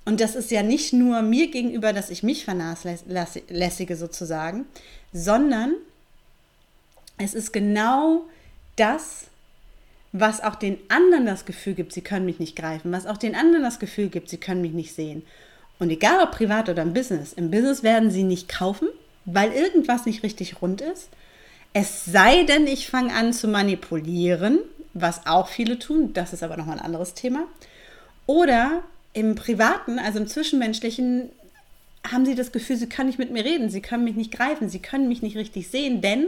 Und 0.04 0.20
das 0.20 0.34
ist 0.34 0.50
ja 0.50 0.62
nicht 0.62 0.92
nur 0.92 1.22
mir 1.22 1.50
gegenüber, 1.50 1.92
dass 1.92 2.10
ich 2.10 2.22
mich 2.22 2.44
vernachlässige 2.44 3.96
sozusagen, 3.96 4.66
sondern 5.12 5.74
es 7.16 7.34
ist 7.34 7.52
genau 7.52 8.24
das, 8.76 9.26
was 10.12 10.42
auch 10.42 10.54
den 10.54 10.78
anderen 10.88 11.26
das 11.26 11.44
Gefühl 11.44 11.74
gibt, 11.74 11.92
sie 11.92 12.02
können 12.02 12.26
mich 12.26 12.38
nicht 12.38 12.54
greifen, 12.54 12.92
was 12.92 13.06
auch 13.06 13.16
den 13.16 13.34
anderen 13.34 13.64
das 13.64 13.78
Gefühl 13.78 14.08
gibt, 14.08 14.28
sie 14.28 14.36
können 14.36 14.60
mich 14.60 14.72
nicht 14.72 14.94
sehen. 14.94 15.22
Und 15.78 15.90
egal 15.90 16.22
ob 16.22 16.30
privat 16.32 16.68
oder 16.68 16.82
im 16.82 16.92
Business, 16.92 17.32
im 17.32 17.50
Business 17.50 17.82
werden 17.82 18.10
sie 18.10 18.22
nicht 18.22 18.48
kaufen, 18.48 18.88
weil 19.24 19.52
irgendwas 19.52 20.06
nicht 20.06 20.22
richtig 20.22 20.62
rund 20.62 20.80
ist. 20.80 21.08
Es 21.72 22.04
sei 22.04 22.44
denn, 22.44 22.66
ich 22.66 22.88
fange 22.88 23.12
an 23.12 23.32
zu 23.32 23.48
manipulieren, 23.48 24.60
was 24.92 25.26
auch 25.26 25.48
viele 25.48 25.78
tun, 25.80 26.12
das 26.12 26.32
ist 26.32 26.44
aber 26.44 26.56
nochmal 26.56 26.78
ein 26.78 26.84
anderes 26.84 27.14
Thema. 27.14 27.44
Oder 28.26 28.84
im 29.14 29.34
Privaten, 29.36 29.98
also 29.98 30.18
im 30.18 30.26
Zwischenmenschlichen, 30.26 31.30
haben 32.10 32.26
sie 32.26 32.34
das 32.34 32.52
Gefühl, 32.52 32.76
sie 32.76 32.88
können 32.88 33.08
nicht 33.08 33.18
mit 33.18 33.30
mir 33.30 33.44
reden, 33.44 33.70
sie 33.70 33.80
können 33.80 34.04
mich 34.04 34.16
nicht 34.16 34.32
greifen, 34.32 34.68
sie 34.68 34.80
können 34.80 35.08
mich 35.08 35.22
nicht 35.22 35.36
richtig 35.36 35.68
sehen, 35.68 36.02
denn 36.02 36.26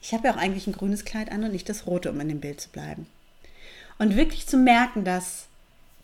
ich 0.00 0.12
habe 0.12 0.28
ja 0.28 0.34
auch 0.34 0.38
eigentlich 0.38 0.66
ein 0.66 0.72
grünes 0.72 1.04
Kleid 1.04 1.32
an 1.32 1.42
und 1.42 1.52
nicht 1.52 1.68
das 1.68 1.86
rote, 1.86 2.10
um 2.10 2.20
in 2.20 2.28
dem 2.28 2.40
Bild 2.40 2.60
zu 2.60 2.68
bleiben. 2.68 3.06
Und 3.98 4.16
wirklich 4.16 4.46
zu 4.46 4.56
merken, 4.56 5.04
dass 5.04 5.46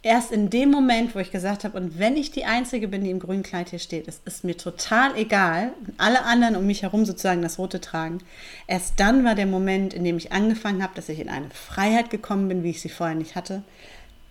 erst 0.03 0.31
in 0.31 0.51
dem 0.51 0.71
Moment, 0.71 1.15
wo 1.15 1.19
ich 1.19 1.33
gesagt 1.33 1.65
habe, 1.65 1.77
und 1.77 1.99
wenn 1.99 2.17
ich 2.17 2.31
die 2.31 2.45
Einzige 2.45 2.89
bin, 2.89 3.03
die 3.03 3.11
im 3.11 3.19
grünen 3.19 3.43
Kleid 3.43 3.71
hier 3.71 3.79
steht, 3.79 4.07
es 4.07 4.21
ist 4.25 4.45
mir 4.45 4.57
total 4.57 5.17
egal, 5.17 5.73
und 5.87 5.95
alle 5.99 6.23
anderen 6.23 6.57
um 6.57 6.67
mich 6.67 6.83
herum 6.83 7.05
sozusagen 7.05 7.43
das 7.43 7.59
Rote 7.59 7.81
tragen, 7.81 8.19
erst 8.67 8.99
dann 8.99 9.25
war 9.25 9.35
der 9.35 9.47
Moment, 9.47 9.95
in 9.95 10.05
dem 10.05 10.17
ich 10.17 10.33
angefangen 10.33 10.83
habe, 10.83 10.95
dass 10.95 11.09
ich 11.09 11.19
in 11.19 11.29
eine 11.29 11.51
Freiheit 11.51 12.11
gekommen 12.11 12.49
bin, 12.49 12.63
wie 12.63 12.71
ich 12.71 12.81
sie 12.81 12.89
vorher 12.89 13.17
nicht 13.17 13.35
hatte, 13.35 13.63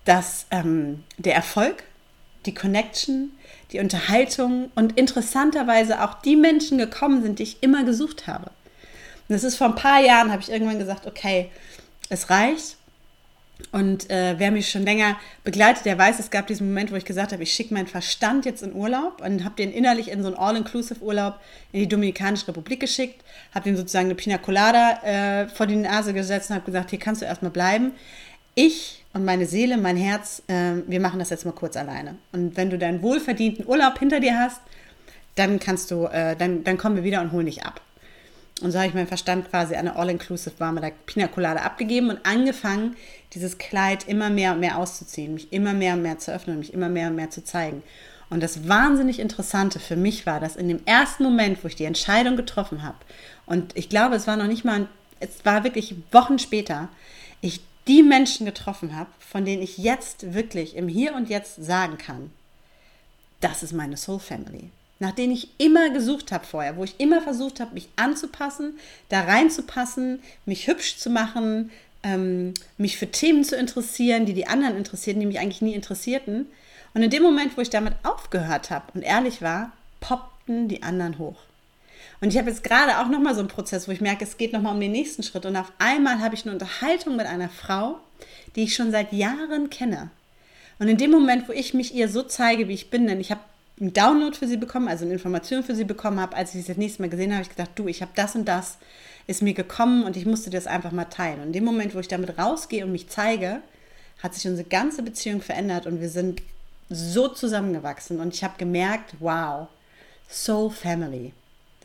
dass 0.07 0.45
ähm, 0.51 1.03
der 1.17 1.35
Erfolg, 1.35 1.83
die 2.45 2.53
Connection, 2.53 3.31
die 3.71 3.79
Unterhaltung 3.79 4.71
und 4.75 4.97
interessanterweise 4.97 6.01
auch 6.01 6.21
die 6.21 6.37
Menschen 6.37 6.77
gekommen 6.77 7.21
sind, 7.21 7.39
die 7.39 7.43
ich 7.43 7.61
immer 7.61 7.83
gesucht 7.83 8.25
habe. 8.25 8.45
Und 8.45 9.33
das 9.35 9.43
ist 9.43 9.57
vor 9.57 9.67
ein 9.67 9.75
paar 9.75 9.99
Jahren, 9.99 10.31
habe 10.31 10.41
ich 10.41 10.49
irgendwann 10.49 10.79
gesagt, 10.79 11.05
okay, 11.05 11.49
es 12.09 12.29
reicht. 12.29 12.77
Und 13.71 14.09
äh, 14.09 14.35
wer 14.37 14.51
mich 14.51 14.69
schon 14.69 14.83
länger 14.83 15.17
begleitet, 15.43 15.83
der 15.83 15.97
weiß, 15.97 16.19
es 16.19 16.29
gab 16.29 16.47
diesen 16.47 16.67
Moment, 16.67 16.91
wo 16.91 16.95
ich 16.95 17.03
gesagt 17.03 17.33
habe, 17.33 17.43
ich 17.43 17.51
schicke 17.51 17.73
meinen 17.73 17.87
Verstand 17.87 18.45
jetzt 18.45 18.61
in 18.61 18.73
Urlaub 18.73 19.21
und 19.21 19.43
habe 19.43 19.55
den 19.55 19.73
innerlich 19.73 20.09
in 20.09 20.21
so 20.21 20.27
einen 20.27 20.37
All-Inclusive-Urlaub 20.37 21.35
in 21.73 21.81
die 21.81 21.87
Dominikanische 21.87 22.47
Republik 22.47 22.79
geschickt, 22.79 23.23
habe 23.53 23.67
ihm 23.67 23.75
sozusagen 23.75 24.05
eine 24.05 24.15
Pina 24.15 24.37
Colada 24.37 25.01
äh, 25.03 25.49
vor 25.49 25.65
die 25.65 25.75
Nase 25.75 26.13
gesetzt 26.13 26.49
und 26.49 26.55
habe 26.55 26.65
gesagt, 26.65 26.91
hier 26.91 26.99
kannst 26.99 27.21
du 27.21 27.25
erstmal 27.25 27.51
bleiben. 27.51 27.93
Ich 28.53 29.03
und 29.17 29.25
meine 29.25 29.45
Seele, 29.45 29.77
mein 29.77 29.97
Herz, 29.97 30.43
äh, 30.47 30.75
wir 30.85 30.99
machen 30.99 31.19
das 31.19 31.31
jetzt 31.31 31.45
mal 31.45 31.51
kurz 31.51 31.75
alleine. 31.75 32.15
Und 32.31 32.55
wenn 32.55 32.69
du 32.69 32.77
deinen 32.77 33.01
wohlverdienten 33.01 33.67
Urlaub 33.67 33.97
hinter 33.97 34.19
dir 34.19 34.39
hast, 34.39 34.61
dann 35.35 35.59
kannst 35.59 35.91
du, 35.91 36.05
äh, 36.05 36.35
dann, 36.35 36.63
dann 36.63 36.77
kommen 36.77 36.95
wir 36.95 37.03
wieder 37.03 37.21
und 37.21 37.31
holen 37.31 37.47
dich 37.47 37.65
ab. 37.65 37.81
Und 38.61 38.71
so 38.71 38.77
habe 38.77 38.87
ich 38.87 38.93
meinen 38.93 39.07
Verstand 39.07 39.49
quasi 39.49 39.75
eine 39.75 39.95
All-Inclusive 39.95 40.59
warme 40.59 40.91
Pina 41.05 41.27
Colada 41.27 41.61
abgegeben 41.61 42.09
und 42.09 42.25
angefangen, 42.25 42.95
dieses 43.33 43.57
Kleid 43.57 44.07
immer 44.07 44.29
mehr 44.29 44.53
und 44.53 44.59
mehr 44.59 44.77
auszuziehen, 44.77 45.33
mich 45.33 45.51
immer 45.51 45.73
mehr 45.73 45.93
und 45.93 46.01
mehr 46.01 46.17
zu 46.17 46.33
öffnen, 46.33 46.59
mich 46.59 46.73
immer 46.73 46.89
mehr 46.89 47.09
und 47.09 47.15
mehr 47.15 47.29
zu 47.29 47.43
zeigen. 47.43 47.83
Und 48.29 48.41
das 48.41 48.67
wahnsinnig 48.67 49.19
Interessante 49.19 49.79
für 49.79 49.95
mich 49.95 50.25
war, 50.25 50.39
dass 50.39 50.55
in 50.55 50.67
dem 50.67 50.81
ersten 50.85 51.23
Moment, 51.23 51.63
wo 51.63 51.67
ich 51.67 51.75
die 51.75 51.85
Entscheidung 51.85 52.35
getroffen 52.35 52.83
habe, 52.83 52.97
und 53.45 53.77
ich 53.77 53.89
glaube, 53.89 54.15
es 54.15 54.27
war 54.27 54.35
noch 54.35 54.47
nicht 54.47 54.65
mal, 54.65 54.87
es 55.19 55.45
war 55.45 55.63
wirklich 55.63 55.95
Wochen 56.11 56.37
später, 56.37 56.89
ich 57.41 57.61
die 57.87 58.03
Menschen 58.03 58.45
getroffen 58.45 58.95
habe, 58.95 59.09
von 59.19 59.45
denen 59.45 59.61
ich 59.61 59.77
jetzt 59.77 60.33
wirklich 60.33 60.75
im 60.75 60.87
Hier 60.87 61.15
und 61.15 61.29
Jetzt 61.29 61.63
sagen 61.63 61.97
kann, 61.97 62.31
das 63.39 63.63
ist 63.63 63.73
meine 63.73 63.97
Soul 63.97 64.19
Family. 64.19 64.69
Nach 64.99 65.11
denen 65.11 65.33
ich 65.33 65.49
immer 65.59 65.91
gesucht 65.91 66.31
habe 66.31 66.45
vorher, 66.45 66.75
wo 66.75 66.83
ich 66.83 66.99
immer 66.99 67.21
versucht 67.21 67.59
habe, 67.59 67.75
mich 67.75 67.87
anzupassen, 67.95 68.79
da 69.09 69.21
reinzupassen, 69.21 70.19
mich 70.45 70.67
hübsch 70.67 70.97
zu 70.97 71.11
machen, 71.11 71.71
ähm, 72.03 72.53
mich 72.77 72.97
für 72.97 73.11
Themen 73.11 73.43
zu 73.43 73.55
interessieren, 73.55 74.25
die 74.25 74.33
die 74.33 74.47
anderen 74.47 74.75
interessierten, 74.75 75.19
die 75.19 75.27
mich 75.27 75.39
eigentlich 75.39 75.61
nie 75.61 75.75
interessierten. 75.75 76.47
Und 76.93 77.03
in 77.03 77.11
dem 77.11 77.21
Moment, 77.21 77.55
wo 77.57 77.61
ich 77.61 77.69
damit 77.69 77.93
aufgehört 78.03 78.71
habe 78.71 78.85
und 78.95 79.03
ehrlich 79.03 79.41
war, 79.41 79.71
poppten 79.99 80.67
die 80.67 80.81
anderen 80.81 81.19
hoch. 81.19 81.37
Und 82.19 82.29
ich 82.29 82.37
habe 82.37 82.49
jetzt 82.49 82.63
gerade 82.63 82.99
auch 82.99 83.09
nochmal 83.09 83.35
so 83.35 83.41
einen 83.41 83.49
Prozess, 83.49 83.87
wo 83.87 83.91
ich 83.91 84.01
merke, 84.01 84.23
es 84.23 84.37
geht 84.37 84.53
nochmal 84.53 84.73
um 84.73 84.79
den 84.79 84.91
nächsten 84.91 85.23
Schritt. 85.23 85.45
Und 85.45 85.55
auf 85.55 85.71
einmal 85.77 86.19
habe 86.19 86.35
ich 86.35 86.45
eine 86.45 86.53
Unterhaltung 86.53 87.15
mit 87.15 87.27
einer 87.27 87.49
Frau, 87.49 87.99
die 88.55 88.63
ich 88.63 88.75
schon 88.75 88.91
seit 88.91 89.13
Jahren 89.13 89.69
kenne. 89.69 90.09
Und 90.79 90.87
in 90.87 90.97
dem 90.97 91.11
Moment, 91.11 91.47
wo 91.47 91.53
ich 91.53 91.73
mich 91.73 91.93
ihr 91.93 92.09
so 92.09 92.23
zeige, 92.23 92.67
wie 92.67 92.73
ich 92.73 92.89
bin, 92.89 93.07
denn 93.07 93.19
ich 93.19 93.31
habe 93.31 93.41
einen 93.79 93.93
Download 93.93 94.35
für 94.35 94.47
sie 94.47 94.57
bekommen, 94.57 94.87
also 94.87 95.05
eine 95.05 95.13
Information 95.13 95.63
für 95.63 95.75
sie 95.75 95.83
bekommen 95.83 96.19
habe, 96.19 96.35
als 96.35 96.55
ich 96.55 96.61
sie 96.61 96.67
das 96.67 96.77
nächste 96.77 97.01
Mal 97.01 97.09
gesehen 97.09 97.31
habe, 97.31 97.43
habe 97.43 97.43
ich 97.43 97.55
gedacht, 97.55 97.71
du, 97.75 97.87
ich 97.87 98.01
habe 98.01 98.11
das 98.15 98.35
und 98.35 98.45
das, 98.45 98.77
ist 99.27 99.41
mir 99.41 99.53
gekommen 99.53 100.03
und 100.03 100.15
ich 100.15 100.25
musste 100.25 100.49
das 100.49 100.67
einfach 100.67 100.91
mal 100.91 101.05
teilen. 101.05 101.41
Und 101.41 101.47
in 101.47 101.53
dem 101.53 101.65
Moment, 101.65 101.93
wo 101.93 101.99
ich 101.99 102.07
damit 102.07 102.39
rausgehe 102.39 102.85
und 102.85 102.93
mich 102.93 103.09
zeige, 103.09 103.61
hat 104.23 104.33
sich 104.33 104.47
unsere 104.47 104.67
ganze 104.67 105.03
Beziehung 105.03 105.41
verändert 105.41 105.85
und 105.85 106.01
wir 106.01 106.09
sind 106.09 106.41
so 106.89 107.27
zusammengewachsen. 107.27 108.19
Und 108.19 108.33
ich 108.33 108.43
habe 108.43 108.57
gemerkt, 108.57 109.15
wow, 109.19 109.67
so 110.29 110.69
family. 110.69 111.33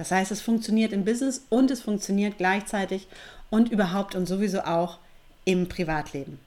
Das 0.02 0.11
heißt, 0.11 0.32
es 0.32 0.40
funktioniert 0.40 0.92
im 0.92 1.04
Business 1.04 1.47
und 1.49 1.71
es 1.71 1.80
funktioniert 1.80 2.37
gleichzeitig 2.37 3.06
und 3.50 3.71
überhaupt 3.71 4.16
und 4.16 4.26
sowieso 4.26 4.62
auch 4.62 4.99
im 5.44 5.68
Privatleben. 5.68 6.40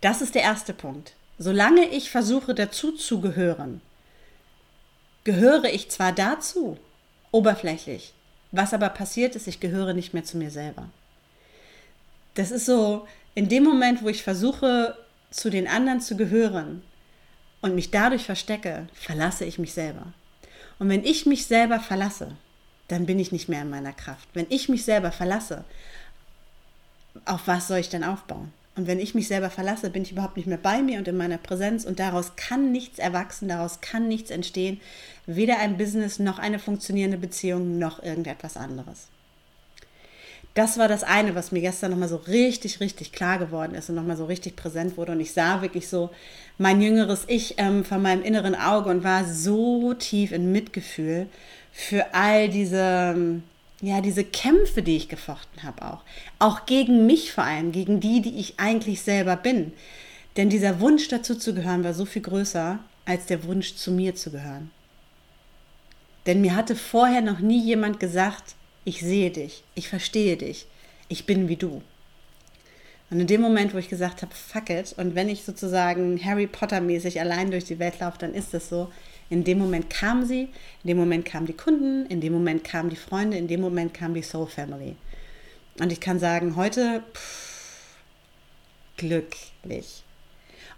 Das 0.00 0.20
ist 0.20 0.34
der 0.34 0.42
erste 0.42 0.74
Punkt. 0.74 1.14
Solange 1.38 1.86
ich 1.86 2.10
versuche 2.10 2.52
dazu 2.52 2.90
zu 2.90 3.20
gehören, 3.20 3.80
gehöre 5.22 5.66
ich 5.66 5.88
zwar 5.88 6.10
dazu, 6.10 6.78
oberflächlich, 7.30 8.12
was 8.50 8.74
aber 8.74 8.88
passiert 8.88 9.36
ist, 9.36 9.46
ich 9.46 9.60
gehöre 9.60 9.94
nicht 9.94 10.12
mehr 10.12 10.24
zu 10.24 10.36
mir 10.36 10.50
selber. 10.50 10.90
Das 12.34 12.50
ist 12.50 12.66
so, 12.66 13.06
in 13.36 13.48
dem 13.48 13.62
Moment, 13.62 14.02
wo 14.02 14.08
ich 14.08 14.24
versuche, 14.24 14.96
zu 15.30 15.48
den 15.48 15.68
anderen 15.68 16.00
zu 16.00 16.16
gehören 16.16 16.82
und 17.60 17.76
mich 17.76 17.92
dadurch 17.92 18.24
verstecke, 18.24 18.88
verlasse 18.94 19.44
ich 19.44 19.60
mich 19.60 19.72
selber. 19.72 20.12
Und 20.80 20.88
wenn 20.88 21.04
ich 21.04 21.26
mich 21.26 21.46
selber 21.46 21.78
verlasse, 21.78 22.36
dann 22.88 23.06
bin 23.06 23.20
ich 23.20 23.30
nicht 23.30 23.48
mehr 23.48 23.62
in 23.62 23.70
meiner 23.70 23.92
Kraft. 23.92 24.28
Wenn 24.34 24.46
ich 24.48 24.68
mich 24.68 24.84
selber 24.84 25.12
verlasse, 25.12 25.64
auf 27.26 27.46
was 27.46 27.68
soll 27.68 27.78
ich 27.78 27.90
denn 27.90 28.02
aufbauen? 28.02 28.52
Und 28.76 28.86
wenn 28.86 28.98
ich 28.98 29.14
mich 29.14 29.28
selber 29.28 29.50
verlasse, 29.50 29.90
bin 29.90 30.02
ich 30.02 30.12
überhaupt 30.12 30.38
nicht 30.38 30.46
mehr 30.46 30.56
bei 30.56 30.80
mir 30.80 30.98
und 30.98 31.06
in 31.06 31.18
meiner 31.18 31.36
Präsenz 31.36 31.84
und 31.84 32.00
daraus 32.00 32.34
kann 32.36 32.72
nichts 32.72 32.98
erwachsen, 32.98 33.48
daraus 33.48 33.82
kann 33.82 34.08
nichts 34.08 34.30
entstehen, 34.30 34.80
weder 35.26 35.58
ein 35.58 35.76
Business 35.76 36.18
noch 36.18 36.38
eine 36.38 36.58
funktionierende 36.58 37.18
Beziehung 37.18 37.78
noch 37.78 38.02
irgendetwas 38.02 38.56
anderes. 38.56 39.08
Das 40.54 40.78
war 40.78 40.88
das 40.88 41.04
eine, 41.04 41.34
was 41.34 41.52
mir 41.52 41.60
gestern 41.60 41.92
nochmal 41.92 42.08
so 42.08 42.16
richtig, 42.16 42.80
richtig 42.80 43.12
klar 43.12 43.38
geworden 43.38 43.74
ist 43.74 43.88
und 43.88 43.94
nochmal 43.94 44.16
so 44.16 44.24
richtig 44.24 44.56
präsent 44.56 44.96
wurde. 44.96 45.12
Und 45.12 45.20
ich 45.20 45.32
sah 45.32 45.62
wirklich 45.62 45.88
so 45.88 46.10
mein 46.58 46.82
jüngeres 46.82 47.24
Ich 47.28 47.54
ähm, 47.58 47.84
von 47.84 48.02
meinem 48.02 48.22
inneren 48.22 48.56
Auge 48.56 48.90
und 48.90 49.04
war 49.04 49.24
so 49.24 49.94
tief 49.94 50.32
in 50.32 50.50
Mitgefühl 50.50 51.28
für 51.72 52.14
all 52.14 52.48
diese, 52.48 53.40
ja, 53.80 54.00
diese 54.00 54.24
Kämpfe, 54.24 54.82
die 54.82 54.96
ich 54.96 55.08
gefochten 55.08 55.62
habe 55.62 55.82
auch. 55.82 56.02
Auch 56.40 56.66
gegen 56.66 57.06
mich 57.06 57.32
vor 57.32 57.44
allem, 57.44 57.70
gegen 57.70 58.00
die, 58.00 58.20
die 58.20 58.38
ich 58.40 58.58
eigentlich 58.58 59.02
selber 59.02 59.36
bin. 59.36 59.72
Denn 60.36 60.50
dieser 60.50 60.80
Wunsch 60.80 61.06
dazu 61.08 61.36
zu 61.36 61.54
gehören 61.54 61.84
war 61.84 61.94
so 61.94 62.04
viel 62.04 62.22
größer 62.22 62.80
als 63.04 63.26
der 63.26 63.44
Wunsch 63.44 63.76
zu 63.76 63.92
mir 63.92 64.16
zu 64.16 64.30
gehören. 64.30 64.70
Denn 66.26 66.40
mir 66.40 66.54
hatte 66.56 66.76
vorher 66.76 67.22
noch 67.22 67.38
nie 67.38 67.62
jemand 67.62 68.00
gesagt, 68.00 68.54
ich 68.90 69.00
sehe 69.02 69.30
dich, 69.30 69.62
ich 69.76 69.88
verstehe 69.88 70.36
dich, 70.36 70.66
ich 71.08 71.24
bin 71.24 71.48
wie 71.48 71.54
du. 71.54 71.80
Und 73.08 73.20
in 73.20 73.28
dem 73.28 73.40
Moment, 73.40 73.72
wo 73.72 73.78
ich 73.78 73.88
gesagt 73.88 74.22
habe, 74.22 74.34
fuck 74.34 74.68
it, 74.68 74.94
und 74.96 75.14
wenn 75.14 75.28
ich 75.28 75.44
sozusagen 75.44 76.22
Harry 76.24 76.48
Potter-mäßig 76.48 77.20
allein 77.20 77.52
durch 77.52 77.64
die 77.64 77.78
Welt 77.78 78.00
laufe, 78.00 78.18
dann 78.18 78.34
ist 78.34 78.52
das 78.52 78.68
so. 78.68 78.90
In 79.28 79.44
dem 79.44 79.58
Moment 79.58 79.90
kam 79.90 80.26
sie, 80.26 80.48
in 80.82 80.88
dem 80.88 80.96
Moment 80.96 81.24
kamen 81.24 81.46
die 81.46 81.56
Kunden, 81.56 82.04
in 82.06 82.20
dem 82.20 82.32
Moment 82.32 82.64
kamen 82.64 82.90
die 82.90 82.96
Freunde, 82.96 83.36
in 83.36 83.46
dem 83.46 83.60
Moment 83.60 83.94
kam 83.94 84.12
die 84.12 84.22
Soul 84.22 84.48
Family. 84.48 84.96
Und 85.78 85.92
ich 85.92 86.00
kann 86.00 86.18
sagen, 86.18 86.56
heute 86.56 87.04
pff, 87.14 87.94
glücklich. 88.96 90.02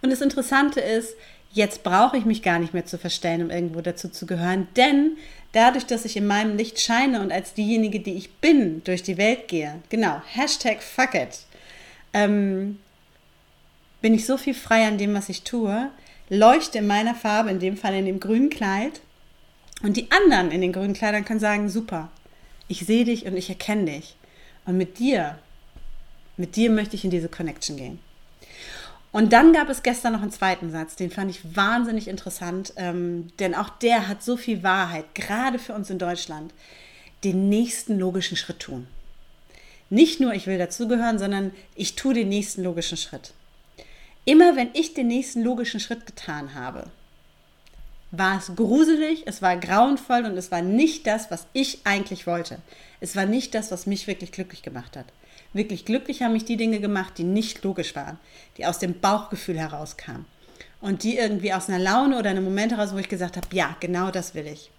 Und 0.03 0.11
das 0.11 0.21
Interessante 0.21 0.81
ist, 0.81 1.15
jetzt 1.53 1.83
brauche 1.83 2.17
ich 2.17 2.25
mich 2.25 2.43
gar 2.43 2.59
nicht 2.59 2.75
mehr 2.75 2.87
zu 2.87 2.99
verstellen, 2.99 3.43
um 3.43 3.51
irgendwo 3.51 3.81
dazu 3.81 4.09
zu 4.09 4.27
gehören, 4.27 4.69
denn 4.77 5.17
dadurch, 5.53 5.87
dass 5.87 6.05
ich 6.05 6.17
in 6.17 6.27
meinem 6.27 6.57
Licht 6.57 6.81
scheine 6.81 7.21
und 7.21 7.31
als 7.31 7.55
diejenige, 7.55 8.01
die 8.01 8.15
ich 8.15 8.33
bin, 8.35 8.83
durch 8.85 9.03
die 9.03 9.19
Welt 9.19 9.49
gehe, 9.49 9.81
genau, 9.89 10.21
Hashtag 10.33 10.83
fuck 10.83 11.15
it, 11.15 11.41
ähm, 12.15 12.79
bin 14.01 14.15
ich 14.15 14.27
so 14.27 14.37
viel 14.37 14.55
frei 14.55 14.87
an 14.87 14.99
dem, 14.99 15.15
was 15.15 15.29
ich 15.29 15.43
tue, 15.43 15.91
leuchte 16.29 16.79
in 16.79 16.87
meiner 16.87 17.15
Farbe, 17.15 17.51
in 17.51 17.61
dem 17.61 17.77
Fall 17.77 17.95
in 17.95 18.07
dem 18.07 18.21
grünen 18.21 18.51
Kleid. 18.51 19.01
Und 19.83 19.97
die 19.97 20.11
anderen 20.11 20.51
in 20.51 20.61
den 20.61 20.73
grünen 20.73 20.95
Kleidern 20.95 21.25
können 21.25 21.41
sagen, 21.41 21.69
super, 21.69 22.11
ich 22.69 22.87
sehe 22.87 23.05
dich 23.05 23.27
und 23.27 23.37
ich 23.37 23.49
erkenne 23.49 23.85
dich. 23.87 24.17
Und 24.65 24.77
mit 24.77 24.99
dir, 24.99 25.39
mit 26.37 26.57
dir 26.57 26.71
möchte 26.71 26.97
ich 26.97 27.05
in 27.05 27.11
diese 27.11 27.29
Connection 27.29 27.77
gehen. 27.77 27.99
Und 29.13 29.35
dann 29.35 29.53
gab 29.53 29.69
es 29.69 29.83
gestern 29.83 30.15
noch 30.15 30.23
einen 30.23 30.31
zweiten 30.31 30.71
Satz, 30.71 30.97
den 30.97 31.11
fand 31.11 31.31
ich 31.31 31.55
wahnsinnig 31.55 32.09
interessant, 32.09 32.73
ähm, 32.77 33.29
denn 33.39 33.55
auch 33.55 33.69
der 33.69 34.09
hat 34.09 34.23
so 34.23 34.39
viel 34.39 34.63
Wahrheit, 34.63 35.15
gerade 35.15 35.59
für 35.59 35.75
uns 35.75 35.91
in 35.91 35.99
Deutschland, 35.99 36.53
den 37.23 37.51
nächsten 37.51 37.99
logischen 37.99 38.39
Schritt 38.39 38.61
tun. 38.61 38.87
Nicht 39.91 40.19
nur, 40.19 40.33
ich 40.33 40.47
will 40.47 40.57
dazugehören, 40.57 41.19
sondern 41.19 41.53
ich 41.75 41.95
tue 41.95 42.15
den 42.15 42.31
nächsten 42.31 42.65
logischen 42.65 42.97
Schritt. 42.97 43.35
Immer 44.25 44.57
wenn 44.57 44.71
ich 44.73 44.95
den 44.95 45.09
nächsten 45.09 45.43
logischen 45.43 45.81
Schritt 45.81 46.07
getan 46.07 46.55
habe, 46.55 46.85
war 48.11 48.39
es 48.39 48.55
gruselig, 48.55 49.25
es 49.27 49.43
war 49.43 49.57
grauenvoll 49.57 50.25
und 50.25 50.37
es 50.39 50.51
war 50.51 50.63
nicht 50.63 51.07
das, 51.07 51.31
was 51.31 51.47
ich 51.53 51.81
eigentlich 51.85 52.27
wollte. 52.27 52.59
Es 53.01 53.17
war 53.17 53.27
nicht 53.27 53.55
das, 53.55 53.71
was 53.71 53.87
mich 53.87 54.07
wirklich 54.07 54.33
glücklich 54.33 54.63
gemacht 54.63 54.97
hat. 54.97 55.07
Wirklich 55.53 55.85
glücklich 55.85 56.23
haben 56.23 56.33
mich 56.33 56.45
die 56.45 56.57
Dinge 56.57 56.81
gemacht, 56.81 57.15
die 57.19 57.25
nicht 57.25 57.63
logisch 57.63 57.95
waren, 57.95 58.19
die 58.57 58.67
aus 58.67 58.79
dem 58.79 59.01
Bauchgefühl 59.01 59.59
herauskamen. 59.59 60.25
Und 60.81 61.05
die 61.05 61.17
irgendwie 61.17 61.53
aus 61.53 61.69
einer 61.69 61.79
Laune 61.79 62.19
oder 62.19 62.31
einem 62.31 62.45
Moment 62.45 62.73
heraus, 62.73 62.93
wo 62.93 62.99
ich 62.99 63.09
gesagt 63.09 63.37
habe, 63.37 63.47
ja, 63.53 63.77
genau 63.81 64.11
das 64.11 64.35
will 64.35 64.47
ich. 64.47 64.71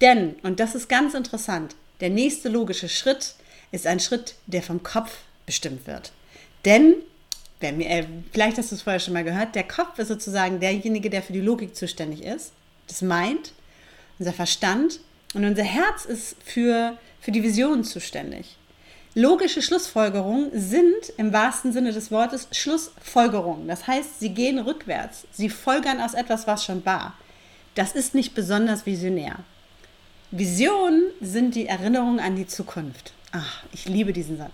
Denn, 0.00 0.34
und 0.42 0.60
das 0.60 0.74
ist 0.74 0.88
ganz 0.88 1.14
interessant, 1.14 1.74
der 2.00 2.10
nächste 2.10 2.48
logische 2.48 2.88
Schritt 2.88 3.36
ist 3.72 3.86
ein 3.86 4.00
Schritt, 4.00 4.34
der 4.46 4.62
vom 4.62 4.82
Kopf 4.82 5.18
bestimmt 5.46 5.86
wird. 5.86 6.12
Denn, 6.64 6.96
wenn 7.60 7.80
äh, 7.80 8.04
vielleicht 8.32 8.58
hast 8.58 8.70
du 8.70 8.74
es 8.74 8.82
vorher 8.82 9.00
schon 9.00 9.14
mal 9.14 9.24
gehört, 9.24 9.54
der 9.54 9.64
Kopf 9.64 9.98
ist 9.98 10.08
sozusagen 10.08 10.60
derjenige, 10.60 11.08
der 11.08 11.22
für 11.22 11.32
die 11.32 11.40
Logik 11.40 11.74
zuständig 11.74 12.22
ist, 12.22 12.52
das 12.88 13.00
meint, 13.00 13.52
unser 14.18 14.32
Verstand 14.32 15.00
und 15.34 15.44
unser 15.44 15.64
Herz 15.64 16.04
ist 16.04 16.36
für, 16.44 16.98
für 17.20 17.32
die 17.32 17.42
Vision 17.42 17.84
zuständig. 17.84 18.56
Logische 19.16 19.62
Schlussfolgerungen 19.62 20.50
sind 20.52 21.12
im 21.18 21.32
wahrsten 21.32 21.72
Sinne 21.72 21.92
des 21.92 22.10
Wortes 22.10 22.48
Schlussfolgerungen. 22.50 23.68
Das 23.68 23.86
heißt, 23.86 24.18
sie 24.18 24.30
gehen 24.30 24.58
rückwärts. 24.58 25.24
Sie 25.30 25.48
folgern 25.48 26.00
aus 26.00 26.14
etwas, 26.14 26.48
was 26.48 26.64
schon 26.64 26.84
war. 26.84 27.16
Das 27.76 27.92
ist 27.92 28.16
nicht 28.16 28.34
besonders 28.34 28.86
visionär. 28.86 29.36
Visionen 30.32 31.04
sind 31.20 31.54
die 31.54 31.66
Erinnerungen 31.66 32.18
an 32.18 32.34
die 32.34 32.48
Zukunft. 32.48 33.12
Ach, 33.30 33.62
ich 33.72 33.86
liebe 33.86 34.12
diesen 34.12 34.36
Satz. 34.36 34.50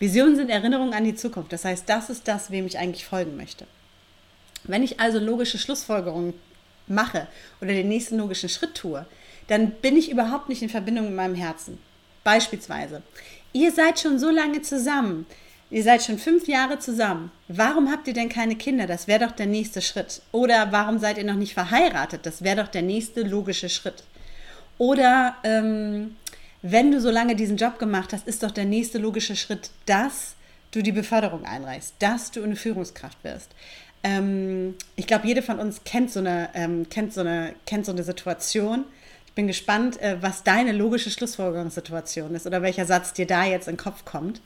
Visionen 0.00 0.34
sind 0.34 0.50
Erinnerungen 0.50 0.92
an 0.92 1.04
die 1.04 1.14
Zukunft. 1.14 1.52
Das 1.52 1.64
heißt, 1.64 1.88
das 1.88 2.10
ist 2.10 2.26
das, 2.26 2.50
wem 2.50 2.66
ich 2.66 2.78
eigentlich 2.78 3.06
folgen 3.06 3.36
möchte. 3.36 3.68
Wenn 4.64 4.82
ich 4.82 4.98
also 4.98 5.20
logische 5.20 5.58
Schlussfolgerungen 5.58 6.34
mache 6.88 7.28
oder 7.60 7.72
den 7.72 7.88
nächsten 7.88 8.18
logischen 8.18 8.48
Schritt 8.48 8.74
tue, 8.74 9.06
dann 9.46 9.70
bin 9.70 9.96
ich 9.96 10.10
überhaupt 10.10 10.48
nicht 10.48 10.62
in 10.62 10.70
Verbindung 10.70 11.06
mit 11.06 11.14
meinem 11.14 11.36
Herzen. 11.36 11.78
Beispielsweise, 12.26 13.02
Ihr 13.56 13.72
seid 13.72 13.98
schon 13.98 14.18
so 14.18 14.28
lange 14.28 14.60
zusammen. 14.60 15.24
Ihr 15.70 15.82
seid 15.82 16.02
schon 16.02 16.18
fünf 16.18 16.46
Jahre 16.46 16.78
zusammen. 16.78 17.32
Warum 17.48 17.90
habt 17.90 18.06
ihr 18.06 18.12
denn 18.12 18.28
keine 18.28 18.54
Kinder? 18.54 18.86
Das 18.86 19.08
wäre 19.08 19.24
doch 19.24 19.32
der 19.32 19.46
nächste 19.46 19.80
Schritt. 19.80 20.20
Oder 20.30 20.72
warum 20.72 20.98
seid 20.98 21.16
ihr 21.16 21.24
noch 21.24 21.36
nicht 21.36 21.54
verheiratet? 21.54 22.26
Das 22.26 22.44
wäre 22.44 22.62
doch 22.62 22.68
der 22.68 22.82
nächste 22.82 23.22
logische 23.22 23.70
Schritt. 23.70 24.04
Oder 24.76 25.36
ähm, 25.42 26.16
wenn 26.60 26.92
du 26.92 27.00
so 27.00 27.10
lange 27.10 27.34
diesen 27.34 27.56
Job 27.56 27.78
gemacht 27.78 28.12
hast, 28.12 28.28
ist 28.28 28.42
doch 28.42 28.50
der 28.50 28.66
nächste 28.66 28.98
logische 28.98 29.36
Schritt, 29.36 29.70
dass 29.86 30.34
du 30.70 30.82
die 30.82 30.92
Beförderung 30.92 31.46
einreichst, 31.46 31.94
dass 32.00 32.30
du 32.30 32.42
eine 32.42 32.56
Führungskraft 32.56 33.24
wirst. 33.24 33.52
Ähm, 34.02 34.74
ich 34.96 35.06
glaube, 35.06 35.26
jede 35.26 35.40
von 35.40 35.58
uns 35.58 35.82
kennt 35.84 36.12
so 36.12 36.20
eine, 36.20 36.50
ähm, 36.52 36.90
kennt 36.90 37.14
so 37.14 37.22
eine, 37.22 37.54
kennt 37.64 37.86
so 37.86 37.92
eine 37.92 38.02
Situation, 38.02 38.84
bin 39.36 39.46
gespannt, 39.46 40.00
äh, 40.00 40.16
was 40.20 40.42
deine 40.42 40.72
logische 40.72 41.10
Schlussfolgerungssituation 41.10 42.34
ist 42.34 42.46
oder 42.46 42.62
welcher 42.62 42.86
Satz 42.86 43.12
dir 43.12 43.26
da 43.26 43.44
jetzt 43.44 43.68
in 43.68 43.74
den 43.74 43.80
Kopf 43.80 44.04
kommt. 44.04 44.40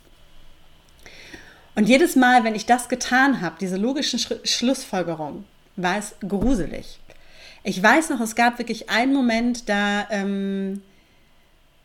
Und 1.74 1.88
jedes 1.88 2.16
Mal, 2.16 2.44
wenn 2.44 2.56
ich 2.56 2.66
das 2.66 2.90
getan 2.90 3.40
habe, 3.40 3.56
diese 3.58 3.78
logischen 3.78 4.18
Sch 4.18 4.34
Schlussfolgerungen, 4.44 5.44
war 5.76 5.96
es 5.96 6.14
gruselig. 6.26 6.98
Ich 7.62 7.82
weiß 7.82 8.10
noch, 8.10 8.20
es 8.20 8.34
gab 8.34 8.58
wirklich 8.58 8.90
einen 8.90 9.14
Moment, 9.14 9.68
da 9.68 10.06
ähm, 10.10 10.82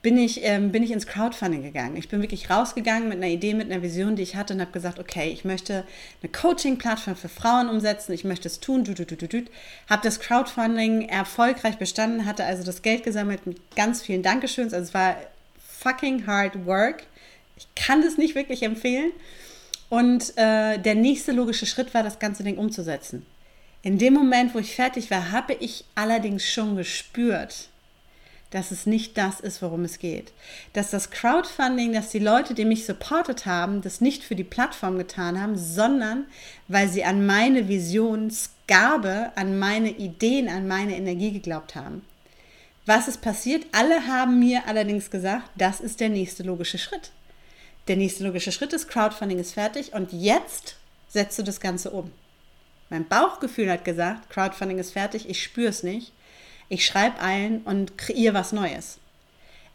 bin 0.05 0.19
ich, 0.19 0.43
ähm, 0.43 0.71
bin 0.71 0.83
ich 0.83 0.91
ins 0.91 1.07
Crowdfunding 1.07 1.63
gegangen. 1.63 1.97
Ich 1.97 2.09
bin 2.09 2.21
wirklich 2.21 2.51
rausgegangen 2.51 3.09
mit 3.09 3.17
einer 3.17 3.31
Idee, 3.31 3.55
mit 3.55 3.71
einer 3.71 3.81
Vision, 3.81 4.15
die 4.15 4.21
ich 4.21 4.35
hatte 4.35 4.53
und 4.53 4.61
habe 4.61 4.69
gesagt, 4.69 4.99
okay, 4.99 5.31
ich 5.31 5.45
möchte 5.45 5.83
eine 6.21 6.31
Coaching-Plattform 6.31 7.15
für 7.15 7.27
Frauen 7.27 7.69
umsetzen, 7.69 8.11
ich 8.13 8.23
möchte 8.23 8.47
es 8.47 8.59
tun. 8.59 8.85
Habe 8.85 10.01
das 10.03 10.19
Crowdfunding 10.19 11.09
erfolgreich 11.09 11.77
bestanden, 11.79 12.27
hatte 12.27 12.45
also 12.45 12.63
das 12.63 12.83
Geld 12.83 13.03
gesammelt 13.03 13.47
mit 13.47 13.75
ganz 13.75 14.03
vielen 14.03 14.21
Dankeschöns. 14.21 14.75
Also 14.75 14.89
es 14.89 14.93
war 14.93 15.15
fucking 15.57 16.27
hard 16.27 16.67
work. 16.67 17.01
Ich 17.57 17.65
kann 17.73 18.03
das 18.03 18.19
nicht 18.19 18.35
wirklich 18.35 18.61
empfehlen. 18.61 19.11
Und 19.89 20.37
äh, 20.37 20.77
der 20.77 20.93
nächste 20.93 21.31
logische 21.31 21.65
Schritt 21.65 21.95
war, 21.95 22.03
das 22.03 22.19
ganze 22.19 22.43
Ding 22.43 22.59
umzusetzen. 22.59 23.25
In 23.81 23.97
dem 23.97 24.13
Moment, 24.13 24.53
wo 24.53 24.59
ich 24.59 24.75
fertig 24.75 25.09
war, 25.09 25.31
habe 25.31 25.53
ich 25.59 25.83
allerdings 25.95 26.47
schon 26.47 26.75
gespürt, 26.75 27.69
dass 28.55 28.71
es 28.71 28.85
nicht 28.85 29.17
das 29.17 29.41
ist, 29.41 29.61
worum 29.61 29.83
es 29.83 29.99
geht. 29.99 30.31
Dass 30.71 30.89
das 30.89 31.11
Crowdfunding, 31.11 31.91
dass 31.91 32.11
die 32.11 32.19
Leute, 32.19 32.53
die 32.53 32.63
mich 32.63 32.85
supportet 32.85 33.45
haben, 33.45 33.81
das 33.81 33.99
nicht 33.99 34.23
für 34.23 34.35
die 34.35 34.45
Plattform 34.45 34.97
getan 34.97 35.41
haben, 35.41 35.57
sondern 35.57 36.25
weil 36.69 36.87
sie 36.87 37.03
an 37.03 37.25
meine 37.25 37.67
Visionsgabe, 37.67 39.33
an 39.35 39.59
meine 39.59 39.89
Ideen, 39.89 40.47
an 40.47 40.69
meine 40.69 40.95
Energie 40.95 41.33
geglaubt 41.33 41.75
haben. 41.75 42.05
Was 42.85 43.09
ist 43.09 43.21
passiert? 43.21 43.65
Alle 43.73 44.07
haben 44.07 44.39
mir 44.39 44.65
allerdings 44.67 45.11
gesagt, 45.11 45.49
das 45.57 45.81
ist 45.81 45.99
der 45.99 46.07
nächste 46.07 46.43
logische 46.43 46.77
Schritt. 46.77 47.11
Der 47.89 47.97
nächste 47.97 48.23
logische 48.23 48.53
Schritt 48.53 48.71
ist, 48.71 48.87
Crowdfunding 48.87 49.39
ist 49.39 49.53
fertig 49.53 49.91
und 49.91 50.13
jetzt 50.13 50.77
setzt 51.09 51.37
du 51.37 51.43
das 51.43 51.59
Ganze 51.59 51.91
um. 51.91 52.09
Mein 52.89 53.05
Bauchgefühl 53.05 53.69
hat 53.69 53.83
gesagt, 53.83 54.29
Crowdfunding 54.29 54.77
ist 54.77 54.93
fertig, 54.93 55.27
ich 55.27 55.43
spüre 55.43 55.67
es 55.67 55.83
nicht. 55.83 56.13
Ich 56.69 56.85
schreibe 56.85 57.19
ein 57.19 57.61
und 57.61 57.97
kreiere 57.97 58.33
was 58.33 58.51
Neues. 58.51 58.97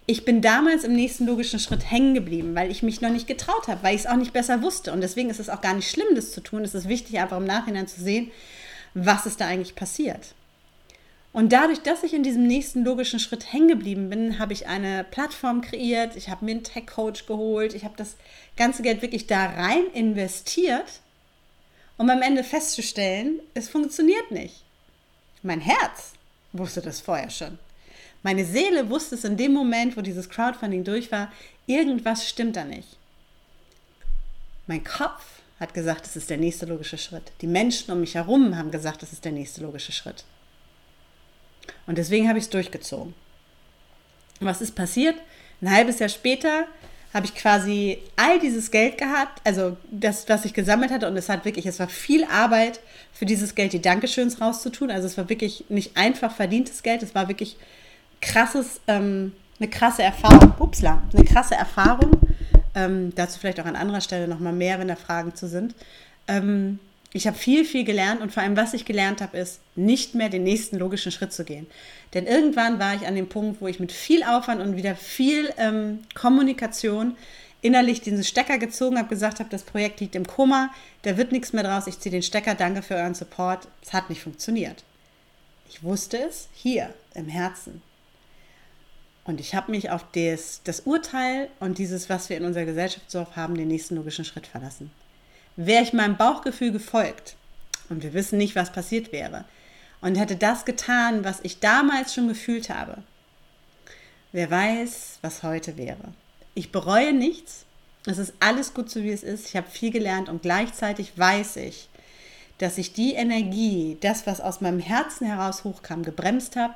Ich 0.07 0.25
bin 0.25 0.43
damals 0.43 0.83
im 0.83 0.95
nächsten 0.95 1.25
logischen 1.27 1.61
Schritt 1.61 1.89
hängen 1.89 2.15
geblieben, 2.15 2.57
weil 2.57 2.71
ich 2.71 2.83
mich 2.83 3.01
noch 3.01 3.11
nicht 3.11 3.29
getraut 3.29 3.69
habe, 3.69 3.83
weil 3.85 3.95
ich 3.95 4.03
es 4.03 4.07
auch 4.09 4.17
nicht 4.17 4.33
besser 4.33 4.61
wusste. 4.61 4.93
Und 4.93 5.03
deswegen 5.03 5.31
ist 5.31 5.39
es 5.39 5.49
auch 5.49 5.61
gar 5.61 5.75
nicht 5.75 5.89
schlimm, 5.89 6.17
das 6.17 6.33
zu 6.33 6.41
tun. 6.41 6.65
Es 6.65 6.75
ist 6.75 6.89
wichtig, 6.89 7.21
einfach 7.21 7.37
im 7.37 7.45
Nachhinein 7.45 7.87
zu 7.87 8.01
sehen, 8.01 8.33
was 8.95 9.27
ist 9.27 9.41
da 9.41 9.47
eigentlich 9.47 9.77
passiert. 9.77 10.35
Und 11.33 11.53
dadurch, 11.53 11.81
dass 11.83 12.03
ich 12.03 12.13
in 12.13 12.25
diesem 12.25 12.45
nächsten 12.49 12.85
logischen 12.85 13.21
Schritt 13.21 13.53
hängen 13.53 13.69
geblieben 13.69 14.11
bin, 14.11 14.41
habe 14.41 14.53
ich 14.53 14.67
eine 14.67 15.05
Plattform 15.05 15.61
kreiert, 15.61 16.17
ich 16.17 16.29
habe 16.29 16.45
mir 16.45 16.51
einen 16.53 16.65
Tech-Coach 16.65 17.27
geholt, 17.27 17.73
ich 17.73 17.85
habe 17.85 17.95
das 17.97 18.17
ganze 18.57 18.83
Geld 18.83 19.01
wirklich 19.01 19.29
da 19.29 19.47
rein 19.47 19.87
investiert, 19.95 21.01
um 21.99 22.11
am 22.11 22.23
Ende 22.23 22.43
festzustellen, 22.43 23.39
es 23.55 23.69
funktioniert 23.69 24.33
nicht. 24.33 24.65
Mein 25.43 25.61
Herz 25.61 26.15
wusste 26.53 26.81
das 26.81 27.01
vorher 27.01 27.31
schon. 27.31 27.59
Meine 28.23 28.45
Seele 28.45 28.91
wusste 28.91 29.15
es 29.15 29.25
in 29.25 29.37
dem 29.37 29.53
Moment, 29.53 29.97
wo 29.97 30.03
dieses 30.03 30.29
Crowdfunding 30.29 30.85
durch 30.85 31.11
war, 31.11 31.33
irgendwas 31.67 32.29
stimmt 32.29 32.57
da 32.57 32.65
nicht. 32.65 32.99
Mein 34.67 34.85
Kopf 34.85 35.41
hat 35.59 35.75
gesagt, 35.75 36.05
das 36.05 36.17
ist 36.17 36.31
der 36.31 36.37
nächste 36.37 36.67
logische 36.67 36.99
Schritt. 36.99 37.33
Die 37.41 37.47
Menschen 37.47 37.93
um 37.93 38.01
mich 38.01 38.15
herum 38.15 38.57
haben 38.57 38.71
gesagt, 38.71 39.03
das 39.03 39.13
ist 39.13 39.25
der 39.25 39.33
nächste 39.33 39.63
logische 39.63 39.93
Schritt. 39.93 40.25
Und 41.87 41.99
deswegen 41.99 42.29
habe 42.29 42.39
ich 42.39 42.45
es 42.45 42.51
durchgezogen. 42.51 43.15
Was 44.41 44.61
ist 44.61 44.75
passiert? 44.75 45.17
Ein 45.61 45.71
halbes 45.71 45.99
Jahr 45.99 46.09
später 46.09 46.67
habe 47.13 47.27
ich 47.27 47.35
quasi 47.35 47.99
all 48.17 48.39
dieses 48.39 48.71
Geld 48.71 48.97
gehabt, 48.97 49.41
also 49.45 49.77
das, 49.91 50.29
was 50.29 50.45
ich 50.45 50.55
gesammelt 50.55 50.93
hatte. 50.93 51.09
Und 51.09 51.17
es 51.17 51.29
hat 51.29 51.45
wirklich, 51.45 51.67
es 51.67 51.81
war 51.81 51.89
viel 51.89 52.25
Arbeit 52.25 52.81
für 53.13 53.27
dieses 53.27 53.55
Geld, 53.55 53.73
die 53.73 53.83
Dankeschöns 53.83 54.41
rauszutun. 54.41 54.91
Also 54.91 55.07
es 55.07 55.19
war 55.19 55.29
wirklich 55.29 55.65
nicht 55.69 55.97
einfach 55.97 56.33
verdientes 56.33 56.83
Geld, 56.83 57.03
es 57.03 57.15
war 57.15 57.29
wirklich 57.29 57.57
krasses, 58.21 58.81
ähm, 58.87 59.33
eine 59.59 59.69
krasse 59.69 60.03
Erfahrung. 60.03 60.55
Upsla, 60.59 61.03
eine 61.13 61.25
krasse 61.25 61.55
Erfahrung. 61.55 62.21
Ähm, 62.75 63.13
dazu 63.17 63.41
vielleicht 63.41 63.61
auch 63.61 63.67
an 63.67 63.77
anderer 63.77 64.01
Stelle 64.01 64.29
nochmal 64.29 64.53
mehr, 64.53 64.79
wenn 64.79 64.89
da 64.89 64.97
Fragen 64.97 65.35
zu 65.35 65.49
sind. 65.49 65.75
Ähm, 66.29 66.79
ich 67.13 67.27
habe 67.27 67.37
viel, 67.37 67.65
viel 67.65 67.85
gelernt 67.85 68.21
und 68.21 68.33
vor 68.33 68.43
allem, 68.43 68.57
was 68.57 68.73
ich 68.73 68.85
gelernt 68.85 69.21
habe, 69.21 69.39
ist, 69.39 69.61
nicht 69.75 70.15
mehr 70.15 70.29
den 70.29 70.45
nächsten 70.45 70.79
logischen 70.79 71.11
Schritt 71.11 71.33
zu 71.33 71.45
gehen. 71.45 71.67
Denn 72.15 72.27
irgendwann 72.27 72.79
war 72.79 72.95
ich 72.95 73.07
an 73.07 73.17
dem 73.17 73.29
Punkt, 73.29 73.61
wo 73.61 73.67
ich 73.67 73.81
mit 73.81 73.91
viel 73.91 74.23
Aufwand 74.23 74.61
und 74.61 74.77
wieder 74.77 74.95
viel 74.95 75.53
ähm, 75.57 76.01
Kommunikation 76.15 77.17
innerlich 77.63 78.01
diesen 78.01 78.25
Stecker 78.25 78.59
gezogen 78.59 78.97
habe, 78.97 79.09
gesagt 79.09 79.41
habe, 79.41 79.51
das 79.51 79.65
Projekt 79.65 80.01
liegt 80.01 80.15
im 80.15 80.27
Koma, 80.27 80.71
da 81.03 81.17
wird 81.17 81.33
nichts 81.33 81.53
mehr 81.53 81.65
draus, 81.65 81.89
ich 81.89 81.99
ziehe 81.99 82.13
den 82.13 82.23
Stecker, 82.23 82.55
danke 82.55 82.81
für 82.81 82.95
euren 82.95 83.15
Support. 83.15 83.67
Es 83.83 83.93
hat 83.93 84.09
nicht 84.09 84.23
funktioniert. 84.23 84.85
Ich 85.69 85.83
wusste 85.83 86.17
es 86.19 86.49
hier 86.55 86.95
im 87.15 87.29
Herzen. 87.29 87.83
Und 89.25 89.41
ich 89.41 89.55
habe 89.55 89.71
mich 89.73 89.91
auf 89.91 90.05
das, 90.13 90.63
das 90.65 90.81
Urteil 90.81 91.49
und 91.59 91.79
dieses, 91.79 92.09
was 92.09 92.31
wir 92.31 92.37
in 92.37 92.45
unserer 92.45 92.65
Gesellschaft 92.65 93.11
so 93.11 93.27
haben, 93.37 93.57
den 93.57 93.69
nächsten 93.69 93.97
logischen 93.97 94.25
Schritt 94.25 94.47
verlassen 94.47 94.91
wäre 95.67 95.83
ich 95.83 95.93
meinem 95.93 96.17
Bauchgefühl 96.17 96.73
gefolgt 96.73 97.37
und 97.89 98.03
wir 98.03 98.15
wissen 98.15 98.39
nicht, 98.39 98.57
was 98.57 98.73
passiert 98.73 99.13
wäre 99.13 99.45
und 100.01 100.17
hätte 100.17 100.37
das 100.37 100.65
getan, 100.65 101.25
was 101.25 101.41
ich 101.43 101.61
damals 101.61 102.15
schon 102.15 102.29
gefühlt 102.29 102.71
habe, 102.71 103.03
wer 104.33 104.51
weiß, 104.51 105.19
was 105.23 105.43
heute 105.43 105.77
wäre. 105.77 106.13
Ich 106.55 106.73
bereue 106.73 107.13
nichts. 107.13 107.65
Es 108.07 108.19
ist 108.19 108.33
alles 108.41 108.73
gut 108.73 108.91
so, 108.91 109.03
wie 109.03 109.11
es 109.11 109.23
ist. 109.23 109.49
Ich 109.49 109.57
habe 109.57 109.71
viel 109.71 109.91
gelernt 109.91 110.29
und 110.29 110.43
gleichzeitig 110.43 111.13
weiß 111.17 111.57
ich, 111.57 111.89
dass 112.59 112.79
ich 112.79 112.93
die 112.93 113.13
Energie, 113.13 113.99
das, 114.01 114.27
was 114.27 114.41
aus 114.41 114.61
meinem 114.61 114.81
Herzen 114.81 115.27
heraus 115.27 115.65
hochkam, 115.65 116.03
gebremst 116.03 116.57
habe, 116.57 116.75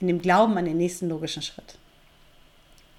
in 0.00 0.06
dem 0.06 0.20
Glauben 0.20 0.56
an 0.56 0.64
den 0.64 0.76
nächsten 0.76 1.08
logischen 1.08 1.42
Schritt. 1.42 1.78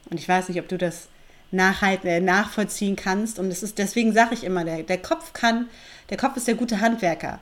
Und 0.10 0.20
ich 0.20 0.28
weiß 0.28 0.50
nicht, 0.50 0.60
ob 0.60 0.68
du 0.68 0.78
das 0.78 1.10
nachhalten, 1.52 2.10
äh, 2.10 2.20
nachvollziehen 2.20 2.96
kannst. 2.96 3.40
Und 3.40 3.48
es 3.48 3.64
ist, 3.64 3.78
deswegen 3.78 4.14
sage 4.14 4.34
ich 4.34 4.44
immer, 4.44 4.64
der, 4.64 4.84
der 4.84 5.02
Kopf 5.02 5.34
kann, 5.34 5.70
der 6.10 6.18
Kopf 6.18 6.38
ist 6.38 6.48
der 6.48 6.56
gute 6.56 6.82
Handwerker. 6.82 7.40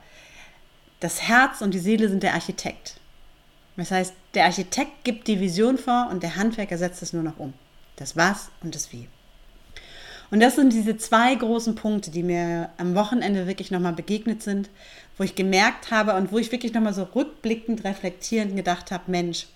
Das 1.00 1.22
Herz 1.24 1.62
und 1.62 1.74
die 1.74 1.80
Seele 1.80 2.10
sind 2.10 2.24
der 2.24 2.34
Architekt. 2.34 3.00
Das 3.78 3.92
heißt, 3.92 4.14
der 4.34 4.46
Architekt 4.46 5.04
gibt 5.04 5.28
die 5.28 5.40
Vision 5.40 5.78
vor 5.78 6.08
und 6.10 6.24
der 6.24 6.36
Handwerker 6.36 6.78
setzt 6.78 7.02
es 7.02 7.14
nur 7.14 7.24
noch 7.24 7.40
um. 7.40 7.54
Das 7.98 8.16
Was 8.16 8.50
und 8.64 8.76
das 8.76 8.92
Wie. 8.92 9.08
Und 10.32 10.40
das 10.40 10.56
sind 10.56 10.74
diese 10.74 10.98
zwei 10.98 11.36
großen 11.36 11.76
Punkte, 11.76 12.10
die 12.10 12.24
mir 12.24 12.70
am 12.78 12.96
Wochenende 12.96 13.48
wirklich 13.48 13.70
nochmal 13.72 13.94
begegnet 13.94 14.42
sind, 14.42 14.70
wo 15.18 15.24
ich 15.24 15.36
gemerkt 15.36 15.92
habe 15.92 16.16
und 16.16 16.32
wo 16.32 16.40
ich 16.40 16.52
wirklich 16.52 16.74
nochmal 16.74 16.94
so 16.94 17.04
rückblickend, 17.04 17.84
reflektierend 17.84 18.56
gedacht 18.56 18.92
habe, 18.92 19.12
Mensch, 19.12 19.48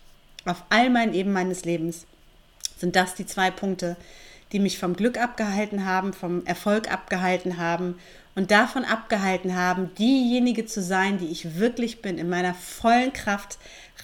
auf 0.46 0.64
all 0.70 0.90
meinen 0.90 1.14
Ebenen 1.14 1.34
meines 1.34 1.66
Lebens 1.66 2.06
sind 2.78 2.96
das 2.96 3.16
die 3.16 3.26
zwei 3.26 3.52
Punkte, 3.52 3.98
die 4.52 4.60
mich 4.60 4.80
vom 4.80 4.96
Glück 4.96 5.20
abgehalten 5.20 5.86
haben, 5.86 6.14
vom 6.14 6.46
Erfolg 6.46 6.92
abgehalten 6.92 7.58
haben 7.58 8.00
und 8.36 8.52
davon 8.52 8.86
abgehalten 8.86 9.56
haben, 9.56 9.94
diejenige 9.96 10.66
zu 10.66 10.82
sein, 10.82 11.18
die 11.18 11.28
ich 11.28 11.60
wirklich 11.60 12.02
bin, 12.02 12.18
in 12.18 12.30
meiner 12.30 12.54
vollen 12.54 13.14
Kraft 13.14 13.58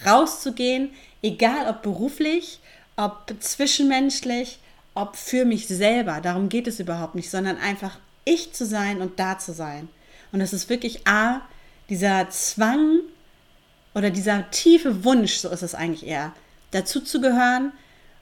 rauszugehen, 0.04 0.90
egal 1.22 1.68
ob 1.68 1.82
beruflich, 1.82 2.60
ob 2.96 3.32
zwischenmenschlich, 3.40 4.58
ob 4.94 5.16
für 5.16 5.44
mich 5.44 5.66
selber. 5.68 6.20
Darum 6.20 6.48
geht 6.48 6.66
es 6.66 6.80
überhaupt 6.80 7.14
nicht, 7.14 7.30
sondern 7.30 7.58
einfach 7.58 7.98
ich 8.24 8.52
zu 8.52 8.64
sein 8.66 9.00
und 9.00 9.18
da 9.18 9.38
zu 9.38 9.52
sein. 9.52 9.88
Und 10.32 10.40
es 10.40 10.52
ist 10.52 10.68
wirklich 10.68 11.06
A, 11.06 11.42
dieser 11.88 12.28
Zwang 12.30 13.00
oder 13.94 14.10
dieser 14.10 14.50
tiefe 14.50 15.04
Wunsch, 15.04 15.34
so 15.34 15.48
ist 15.48 15.62
es 15.62 15.74
eigentlich 15.74 16.06
eher, 16.06 16.32
dazu 16.72 17.00
zu 17.00 17.20
gehören 17.20 17.72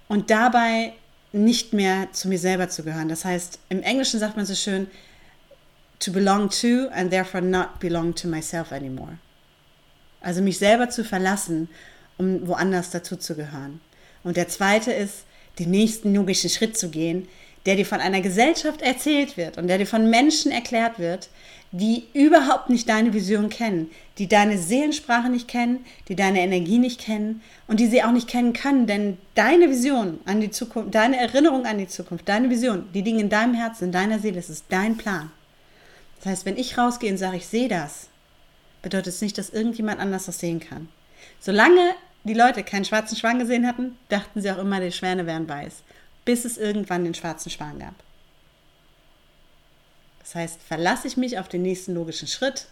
und 0.08 0.30
dabei 0.30 0.92
nicht 1.34 1.72
mehr 1.72 2.12
zu 2.12 2.28
mir 2.28 2.38
selber 2.38 2.68
zu 2.68 2.84
gehören. 2.84 3.08
Das 3.08 3.24
heißt, 3.24 3.58
im 3.68 3.82
Englischen 3.82 4.20
sagt 4.20 4.36
man 4.36 4.46
so 4.46 4.54
schön, 4.54 4.86
to 5.98 6.12
belong 6.12 6.48
to 6.48 6.88
and 6.92 7.10
therefore 7.10 7.42
not 7.42 7.80
belong 7.80 8.14
to 8.14 8.28
myself 8.28 8.72
anymore. 8.72 9.18
Also 10.20 10.42
mich 10.42 10.58
selber 10.58 10.88
zu 10.88 11.04
verlassen, 11.04 11.68
um 12.18 12.46
woanders 12.46 12.90
dazu 12.90 13.16
zu 13.16 13.34
gehören. 13.34 13.80
Und 14.22 14.36
der 14.36 14.48
zweite 14.48 14.92
ist, 14.92 15.24
den 15.58 15.70
nächsten 15.70 16.14
logischen 16.14 16.50
Schritt 16.50 16.78
zu 16.78 16.88
gehen, 16.88 17.28
der 17.66 17.76
dir 17.76 17.86
von 17.86 18.00
einer 18.00 18.20
Gesellschaft 18.20 18.82
erzählt 18.82 19.36
wird 19.36 19.58
und 19.58 19.68
der 19.68 19.78
dir 19.78 19.86
von 19.86 20.08
Menschen 20.10 20.52
erklärt 20.52 20.98
wird, 20.98 21.28
die 21.76 22.04
überhaupt 22.12 22.70
nicht 22.70 22.88
deine 22.88 23.12
Vision 23.12 23.48
kennen, 23.48 23.90
die 24.18 24.28
deine 24.28 24.58
Seelensprache 24.58 25.28
nicht 25.28 25.48
kennen, 25.48 25.84
die 26.06 26.14
deine 26.14 26.40
Energie 26.40 26.78
nicht 26.78 27.00
kennen 27.00 27.42
und 27.66 27.80
die 27.80 27.88
sie 27.88 28.04
auch 28.04 28.12
nicht 28.12 28.28
kennen 28.28 28.52
können, 28.52 28.86
denn 28.86 29.18
deine 29.34 29.68
Vision 29.68 30.20
an 30.24 30.40
die 30.40 30.52
Zukunft, 30.52 30.94
deine 30.94 31.16
Erinnerung 31.16 31.66
an 31.66 31.78
die 31.78 31.88
Zukunft, 31.88 32.28
deine 32.28 32.48
Vision, 32.48 32.88
die 32.94 33.02
Dinge 33.02 33.22
in 33.22 33.28
deinem 33.28 33.54
Herzen, 33.54 33.86
in 33.86 33.92
deiner 33.92 34.20
Seele, 34.20 34.38
es 34.38 34.50
ist 34.50 34.66
dein 34.68 34.96
Plan. 34.96 35.32
Das 36.20 36.30
heißt, 36.30 36.46
wenn 36.46 36.56
ich 36.56 36.78
rausgehe 36.78 37.10
und 37.10 37.18
sage, 37.18 37.38
ich 37.38 37.46
sehe 37.48 37.66
das, 37.66 38.06
bedeutet 38.80 39.08
es 39.08 39.20
nicht, 39.20 39.36
dass 39.36 39.50
irgendjemand 39.50 39.98
anders 39.98 40.26
das 40.26 40.38
sehen 40.38 40.60
kann. 40.60 40.88
Solange 41.40 41.80
die 42.22 42.34
Leute 42.34 42.62
keinen 42.62 42.84
schwarzen 42.84 43.16
Schwan 43.16 43.40
gesehen 43.40 43.66
hatten, 43.66 43.98
dachten 44.10 44.40
sie 44.40 44.50
auch 44.52 44.58
immer, 44.58 44.78
die 44.78 44.92
Schwäne 44.92 45.26
wären 45.26 45.48
weiß, 45.48 45.82
bis 46.24 46.44
es 46.44 46.56
irgendwann 46.56 47.02
den 47.02 47.14
schwarzen 47.14 47.50
Schwan 47.50 47.80
gab. 47.80 47.94
Das 50.24 50.34
heißt, 50.34 50.62
verlasse 50.62 51.06
ich 51.06 51.16
mich 51.16 51.38
auf 51.38 51.48
den 51.48 51.62
nächsten 51.62 51.94
logischen 51.94 52.26
Schritt, 52.26 52.66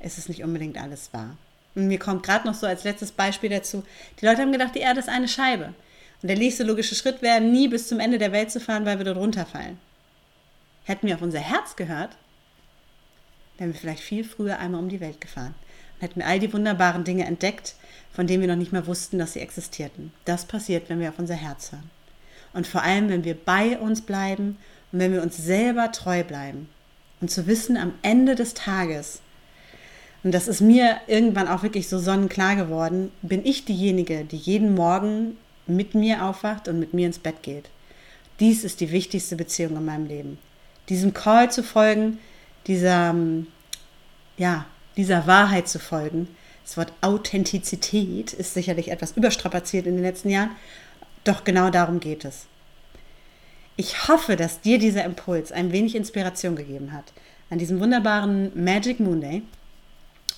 ist 0.00 0.18
es 0.18 0.28
nicht 0.28 0.42
unbedingt 0.42 0.78
alles 0.78 1.12
wahr. 1.12 1.36
Und 1.74 1.88
mir 1.88 1.98
kommt 1.98 2.22
gerade 2.22 2.46
noch 2.46 2.54
so 2.54 2.66
als 2.66 2.84
letztes 2.84 3.12
Beispiel 3.12 3.50
dazu, 3.50 3.84
die 4.18 4.24
Leute 4.24 4.40
haben 4.40 4.52
gedacht, 4.52 4.74
die 4.74 4.80
Erde 4.80 5.00
ist 5.00 5.10
eine 5.10 5.28
Scheibe. 5.28 5.74
Und 6.22 6.28
der 6.28 6.38
nächste 6.38 6.64
logische 6.64 6.94
Schritt 6.94 7.20
wäre, 7.20 7.42
nie 7.42 7.68
bis 7.68 7.88
zum 7.88 8.00
Ende 8.00 8.16
der 8.16 8.32
Welt 8.32 8.50
zu 8.50 8.58
fahren, 8.58 8.86
weil 8.86 8.96
wir 8.96 9.04
dort 9.04 9.18
runterfallen. 9.18 9.78
Hätten 10.84 11.06
wir 11.06 11.16
auf 11.16 11.22
unser 11.22 11.40
Herz 11.40 11.76
gehört, 11.76 12.16
wären 13.58 13.74
wir 13.74 13.78
vielleicht 13.78 14.02
viel 14.02 14.24
früher 14.24 14.58
einmal 14.58 14.80
um 14.80 14.88
die 14.88 15.00
Welt 15.00 15.20
gefahren 15.20 15.54
und 15.96 16.02
hätten 16.02 16.22
all 16.22 16.38
die 16.38 16.52
wunderbaren 16.52 17.04
Dinge 17.04 17.26
entdeckt, 17.26 17.74
von 18.10 18.26
denen 18.26 18.40
wir 18.40 18.48
noch 18.48 18.56
nicht 18.56 18.72
mehr 18.72 18.86
wussten, 18.86 19.18
dass 19.18 19.34
sie 19.34 19.40
existierten. 19.40 20.14
Das 20.24 20.46
passiert, 20.46 20.88
wenn 20.88 21.00
wir 21.00 21.10
auf 21.10 21.18
unser 21.18 21.34
Herz 21.34 21.72
hören 21.72 21.90
und 22.56 22.66
vor 22.66 22.82
allem, 22.82 23.08
wenn 23.08 23.24
wir 23.24 23.34
bei 23.34 23.78
uns 23.78 24.00
bleiben 24.00 24.56
und 24.90 24.98
wenn 24.98 25.12
wir 25.12 25.22
uns 25.22 25.36
selber 25.36 25.92
treu 25.92 26.24
bleiben. 26.24 26.68
Und 27.20 27.30
zu 27.30 27.46
wissen, 27.46 27.76
am 27.76 27.92
Ende 28.02 28.34
des 28.34 28.54
Tages, 28.54 29.20
und 30.24 30.32
das 30.32 30.48
ist 30.48 30.60
mir 30.60 30.96
irgendwann 31.06 31.48
auch 31.48 31.62
wirklich 31.62 31.88
so 31.88 31.98
sonnenklar 31.98 32.56
geworden, 32.56 33.12
bin 33.22 33.44
ich 33.44 33.64
diejenige, 33.64 34.24
die 34.24 34.36
jeden 34.36 34.74
Morgen 34.74 35.36
mit 35.66 35.94
mir 35.94 36.24
aufwacht 36.24 36.66
und 36.68 36.80
mit 36.80 36.94
mir 36.94 37.06
ins 37.06 37.18
Bett 37.18 37.42
geht. 37.42 37.70
Dies 38.40 38.64
ist 38.64 38.80
die 38.80 38.90
wichtigste 38.90 39.36
Beziehung 39.36 39.76
in 39.76 39.84
meinem 39.84 40.06
Leben. 40.06 40.38
Diesem 40.88 41.14
Call 41.14 41.50
zu 41.50 41.62
folgen, 41.62 42.18
dieser, 42.66 43.14
ja, 44.36 44.66
dieser 44.96 45.26
Wahrheit 45.26 45.68
zu 45.68 45.78
folgen. 45.78 46.28
Das 46.64 46.76
Wort 46.76 46.92
Authentizität 47.00 48.32
ist 48.32 48.54
sicherlich 48.54 48.90
etwas 48.90 49.12
überstrapaziert 49.12 49.86
in 49.86 49.94
den 49.94 50.02
letzten 50.02 50.30
Jahren, 50.30 50.50
doch 51.28 51.44
genau 51.44 51.70
darum 51.70 52.00
geht 52.00 52.24
es. 52.24 52.46
Ich 53.76 54.08
hoffe, 54.08 54.36
dass 54.36 54.60
dir 54.60 54.78
dieser 54.78 55.04
Impuls 55.04 55.52
ein 55.52 55.72
wenig 55.72 55.94
Inspiration 55.94 56.56
gegeben 56.56 56.92
hat 56.92 57.12
an 57.50 57.58
diesem 57.58 57.80
wunderbaren 57.80 58.52
Magic 58.54 59.00
Moon 59.00 59.42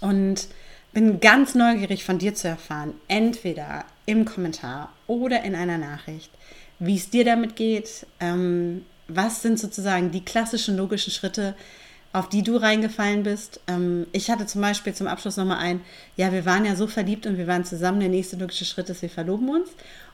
und 0.01 0.49
bin 0.93 1.21
ganz 1.21 1.55
neugierig 1.55 2.05
von 2.05 2.19
dir 2.19 2.35
zu 2.35 2.49
erfahren, 2.49 2.95
entweder 3.09 3.85
im 4.07 4.25
Kommentar 4.25 4.93
oder 5.07 5.43
in 5.45 5.55
einer 5.55 5.79
Nachricht, 5.79 6.31
wie 6.79 6.97
es 6.97 7.11
dir 7.11 7.25
damit 7.25 7.57
geht, 7.57 8.07
ähm, 8.21 8.85
was 9.07 9.43
sind 9.43 9.59
sozusagen 9.59 10.11
die 10.11 10.25
klassischen 10.25 10.77
logischen 10.77 11.13
Schritte, 11.13 11.55
auf 12.13 12.29
die 12.29 12.43
du 12.43 12.57
reingefallen 12.57 13.23
bist. 13.23 13.61
Ähm, 13.69 14.07
ich 14.13 14.31
hatte 14.31 14.47
zum 14.47 14.61
Beispiel 14.61 14.95
zum 14.95 15.07
Abschluss 15.07 15.37
nochmal 15.37 15.59
ein, 15.59 15.81
ja, 16.17 16.33
wir 16.33 16.47
waren 16.47 16.65
ja 16.65 16.75
so 16.75 16.87
verliebt 16.87 17.27
und 17.27 17.37
wir 17.37 17.47
waren 17.47 17.65
zusammen, 17.65 18.01
der 18.01 18.09
nächste 18.09 18.37
logische 18.37 18.65
Schritt 18.65 18.89
ist, 18.89 19.03
wir 19.03 19.11
verloben 19.11 19.49
uns. 19.49 19.71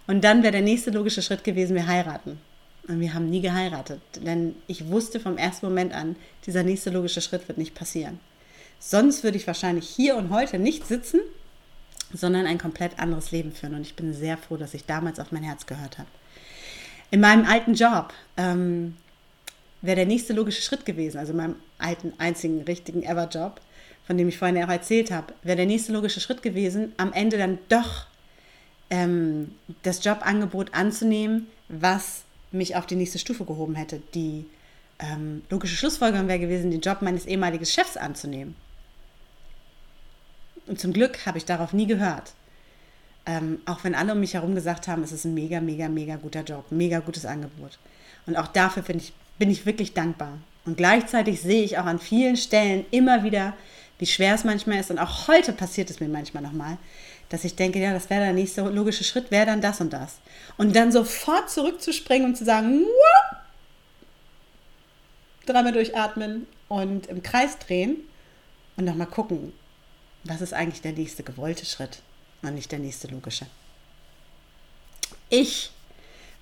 Und 0.07 0.23
dann 0.23 0.43
wäre 0.43 0.53
der 0.53 0.63
nächste 0.63 0.91
logische 0.91 1.23
Schritt 1.23 1.45
gewesen, 1.45 1.75
wir 1.75 1.87
heiraten. 1.87 2.39
Und 2.87 3.01
wir 3.01 3.15
haben 3.15 3.31
nie 3.31 3.41
geheiratet, 3.41 4.03
denn 4.17 4.55
ich 4.67 4.89
wusste 4.89 5.19
vom 5.19 5.39
ersten 5.39 5.65
Moment 5.65 5.95
an, 5.95 6.17
dieser 6.45 6.63
nächste 6.63 6.91
logische 6.91 7.23
Schritt 7.23 7.49
wird 7.49 7.57
nicht 7.57 7.75
passieren. 7.75 8.21
Sonst 8.79 9.25
würde 9.25 9.39
ich 9.39 9.47
wahrscheinlich 9.47 9.89
hier 9.89 10.17
und 10.17 10.29
heute 10.29 10.59
nicht 10.59 10.87
sitzen, 10.87 11.21
sondern 12.13 12.47
ein 12.47 12.59
komplett 12.59 12.99
anderes 12.99 13.31
Leben 13.31 13.53
führen. 13.53 13.75
Und 13.75 13.83
ich 13.83 13.97
bin 13.97 14.13
sehr 14.13 14.37
froh, 14.37 14.59
dass 14.59 14.75
ich 14.75 14.85
damals 14.85 15.19
auf 15.19 15.33
mein 15.33 15.43
Herz 15.43 15.65
gehört 15.65 15.97
habe. 15.97 16.09
In 17.11 17.21
meinem 17.21 17.47
alten 17.47 17.73
Job 17.73 18.13
ähm, 18.37 18.97
wäre 19.81 19.97
der 19.97 20.07
nächste 20.07 20.35
logische 20.35 20.61
Schritt 20.61 20.85
gewesen, 20.85 21.19
also 21.19 21.33
in 21.33 21.39
meinem 21.39 21.57
alten, 21.79 22.13
einzigen, 22.19 22.63
richtigen 22.63 23.03
Ever-Job, 23.03 23.61
von 24.07 24.19
dem 24.19 24.29
ich 24.29 24.37
vorhin 24.37 24.63
auch 24.63 24.69
erzählt 24.69 25.11
habe, 25.11 25.33
wäre 25.43 25.57
der 25.57 25.67
nächste 25.67 25.93
logische 25.93 26.21
Schritt 26.21 26.43
gewesen, 26.43 26.93
am 26.99 27.13
Ende 27.15 27.39
dann 27.39 27.59
doch 27.71 28.07
ähm, 28.91 29.53
das 29.83 30.05
Jobangebot 30.05 30.75
anzunehmen, 30.75 31.47
was 31.69 32.23
mich 32.53 32.77
auf 32.77 32.87
die 32.87 32.97
nächste 32.97 33.19
Stufe 33.19 33.45
gehoben 33.45 33.75
hätte. 33.75 34.01
Die 34.15 34.47
ähm, 34.99 35.43
logische 35.51 35.77
Schlussfolgerung 35.77 36.29
wäre 36.29 36.39
gewesen, 36.39 36.71
den 36.71 36.81
Job 36.81 37.03
meines 37.03 37.27
ehemaligen 37.27 37.67
Chefs 37.67 37.97
anzunehmen. 37.97 38.55
Und 40.67 40.81
zum 40.81 40.93
Glück 40.93 41.27
habe 41.27 41.39
ich 41.39 41.45
darauf 41.45 41.73
nie 41.73 41.87
gehört. 41.87 42.33
Ähm, 43.27 43.61
auch 43.65 43.85
wenn 43.85 43.95
alle 43.95 44.13
um 44.13 44.21
mich 44.21 44.35
herum 44.35 44.55
gesagt 44.55 44.87
haben, 44.87 45.03
es 45.03 45.13
ist 45.13 45.25
ein 45.25 45.35
mega, 45.35 45.61
mega, 45.61 45.89
mega 45.89 46.17
guter 46.17 46.43
Job, 46.43 46.67
mega 46.71 47.01
gutes 47.01 47.25
Angebot. 47.25 47.79
Und 48.27 48.37
auch 48.37 48.49
dafür 48.49 48.83
ich, 48.95 49.13
bin 49.39 49.51
ich 49.51 49.67
wirklich 49.67 49.95
dankbar. 49.95 50.39
Und 50.67 50.77
gleichzeitig 50.77 51.41
sehe 51.41 51.65
ich 51.65 51.79
auch 51.79 51.87
an 51.87 51.99
vielen 51.99 52.37
Stellen 52.37 52.87
immer 52.91 53.23
wieder, 53.25 53.55
wie 53.99 54.07
schwer 54.07 54.35
es 54.35 54.45
manchmal 54.45 54.81
ist. 54.81 54.91
Und 54.91 54.99
auch 54.99 55.29
heute 55.29 55.53
passiert 55.53 55.91
es 55.91 56.01
mir 56.01 56.09
manchmal 56.09 56.43
nochmal, 56.43 56.79
dass 57.35 57.43
ich 57.43 57.57
denke, 57.57 57.81
ja, 57.81 57.93
das 57.93 58.09
wäre 58.11 58.21
der 58.21 58.33
nächste 58.33 58.61
logische 58.61 59.03
Schritt, 59.03 59.33
wäre 59.33 59.47
dann 59.47 59.61
das 59.61 59.81
und 59.81 59.93
das. 59.93 60.19
Und 60.57 60.77
dann 60.77 60.93
sofort 60.93 61.51
zurückzuspringen 61.51 62.29
und 62.29 62.37
zu 62.37 62.45
sagen, 62.45 62.85
dreimal 65.45 65.73
durchatmen 65.73 66.47
und 66.69 67.09
im 67.09 67.25
Kreis 67.25 67.59
drehen 67.59 67.97
und 68.77 68.85
nochmal 68.85 69.09
gucken, 69.09 69.53
was 70.23 70.43
ist 70.43 70.55
eigentlich 70.55 70.81
der 70.81 70.93
nächste 70.93 71.25
gewollte 71.25 71.67
Schritt 71.67 72.03
und 72.43 72.55
nicht 72.55 72.71
der 72.71 72.79
nächste 72.79 73.09
logische. 73.09 73.47
Ich 75.29 75.73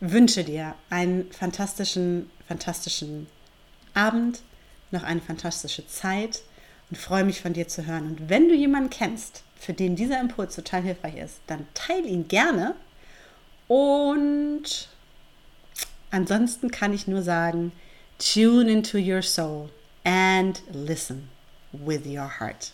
wünsche 0.01 0.45
dir 0.45 0.75
einen 0.91 1.33
fantastischen, 1.33 2.31
fantastischen 2.47 3.29
Abend, 3.95 4.43
noch 4.91 5.05
eine 5.05 5.23
fantastische 5.23 5.87
Zeit 5.87 6.43
und 6.93 6.99
freue 6.99 7.25
mich 7.25 7.41
von 7.41 7.55
dir 7.55 7.67
zu 7.69 7.87
hören. 7.87 8.09
Und 8.09 8.29
wenn 8.29 8.51
du 8.51 8.55
jemanden 8.55 8.91
kennst, 8.91 9.45
für 9.59 9.73
den 9.73 9.97
dieser 9.97 10.21
Impuls 10.21 10.55
total 10.55 10.83
hilfreich 10.83 11.17
ist, 11.17 11.41
dann 11.47 11.67
teile 11.73 12.07
ihn 12.07 12.29
gerne. 12.29 12.75
Und 13.67 14.91
ansonsten 16.11 16.71
kann 16.71 16.93
ich 16.93 17.07
nur 17.07 17.23
sagen, 17.23 17.73
tune 18.19 18.71
into 18.71 18.99
your 18.99 19.23
soul 19.23 19.71
and 20.05 20.63
listen 20.71 21.31
with 21.73 22.05
your 22.05 22.41
heart. 22.41 22.73